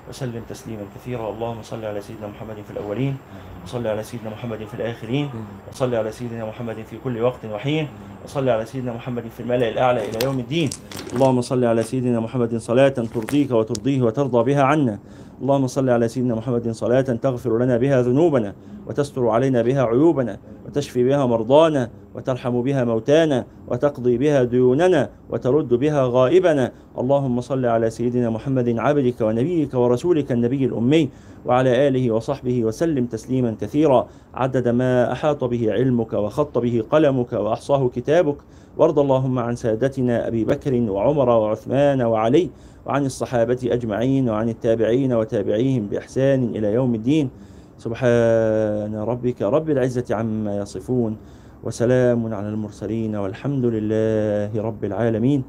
[0.10, 1.30] وسلم تسليما كثيرا.
[1.30, 3.18] اللهم صل على سيدنا محمد في الأولين
[3.64, 5.30] وصل على سيدنا محمد في الآخرين
[5.72, 7.88] وصل على سيدنا محمد في كل وقت وحين.
[8.24, 10.69] وصل على سيدنا محمد في الملأ الأعلى إلى يوم الدين.
[11.13, 14.99] اللهم صل على سيدنا محمد صلاة ترضيك وترضيه وترضى بها عنا.
[15.41, 18.53] اللهم صل على سيدنا محمد صلاة تغفر لنا بها ذنوبنا
[18.88, 26.07] وتستر علينا بها عيوبنا وتشفي بها مرضانا وترحم بها موتانا وتقضي بها ديوننا وترد بها
[26.07, 26.71] غائبنا.
[26.97, 31.09] اللهم صل على سيدنا محمد عبدك ونبيك ورسولك النبي الأمي
[31.45, 34.07] وعلى آله وصحبه وسلم تسليما كثيرا.
[34.33, 38.37] عدد ما أحاط به علمك وخط به قلمك وأحصاه كتابك.
[38.77, 42.49] وارض اللهم عن سادتنا أبي بكر وعمر وعثمان وعلي
[42.85, 47.29] وعن الصحابة أجمعين وعن التابعين وتابعيهم بإحسان إلى يوم الدين.
[47.78, 51.17] سبحان ربك رب العزة عما يصفون
[51.63, 55.43] وسلام على المرسلين والحمد لله رب العالمين.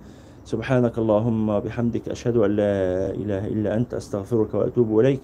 [0.44, 2.76] سبحانك اللهم بحمدك أشهد أن لا
[3.10, 5.20] إله إلا أنت أستغفرك وأتوب إليك.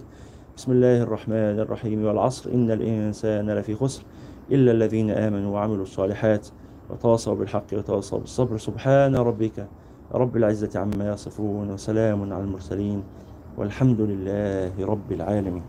[0.56, 2.50] بسم الله الرحمن الرحيم والعصر.
[2.50, 4.02] إن الإنسان لفي خسر
[4.50, 6.48] إلا الذين آمنوا وعملوا الصالحات
[6.90, 8.58] وتواصوا بالحق وتواصوا بالصبر.
[8.58, 9.66] سبحان ربك
[10.14, 13.02] رب العزة عما يصفون وسلام على المرسلين
[13.56, 15.62] والحمد لله رب العالمين.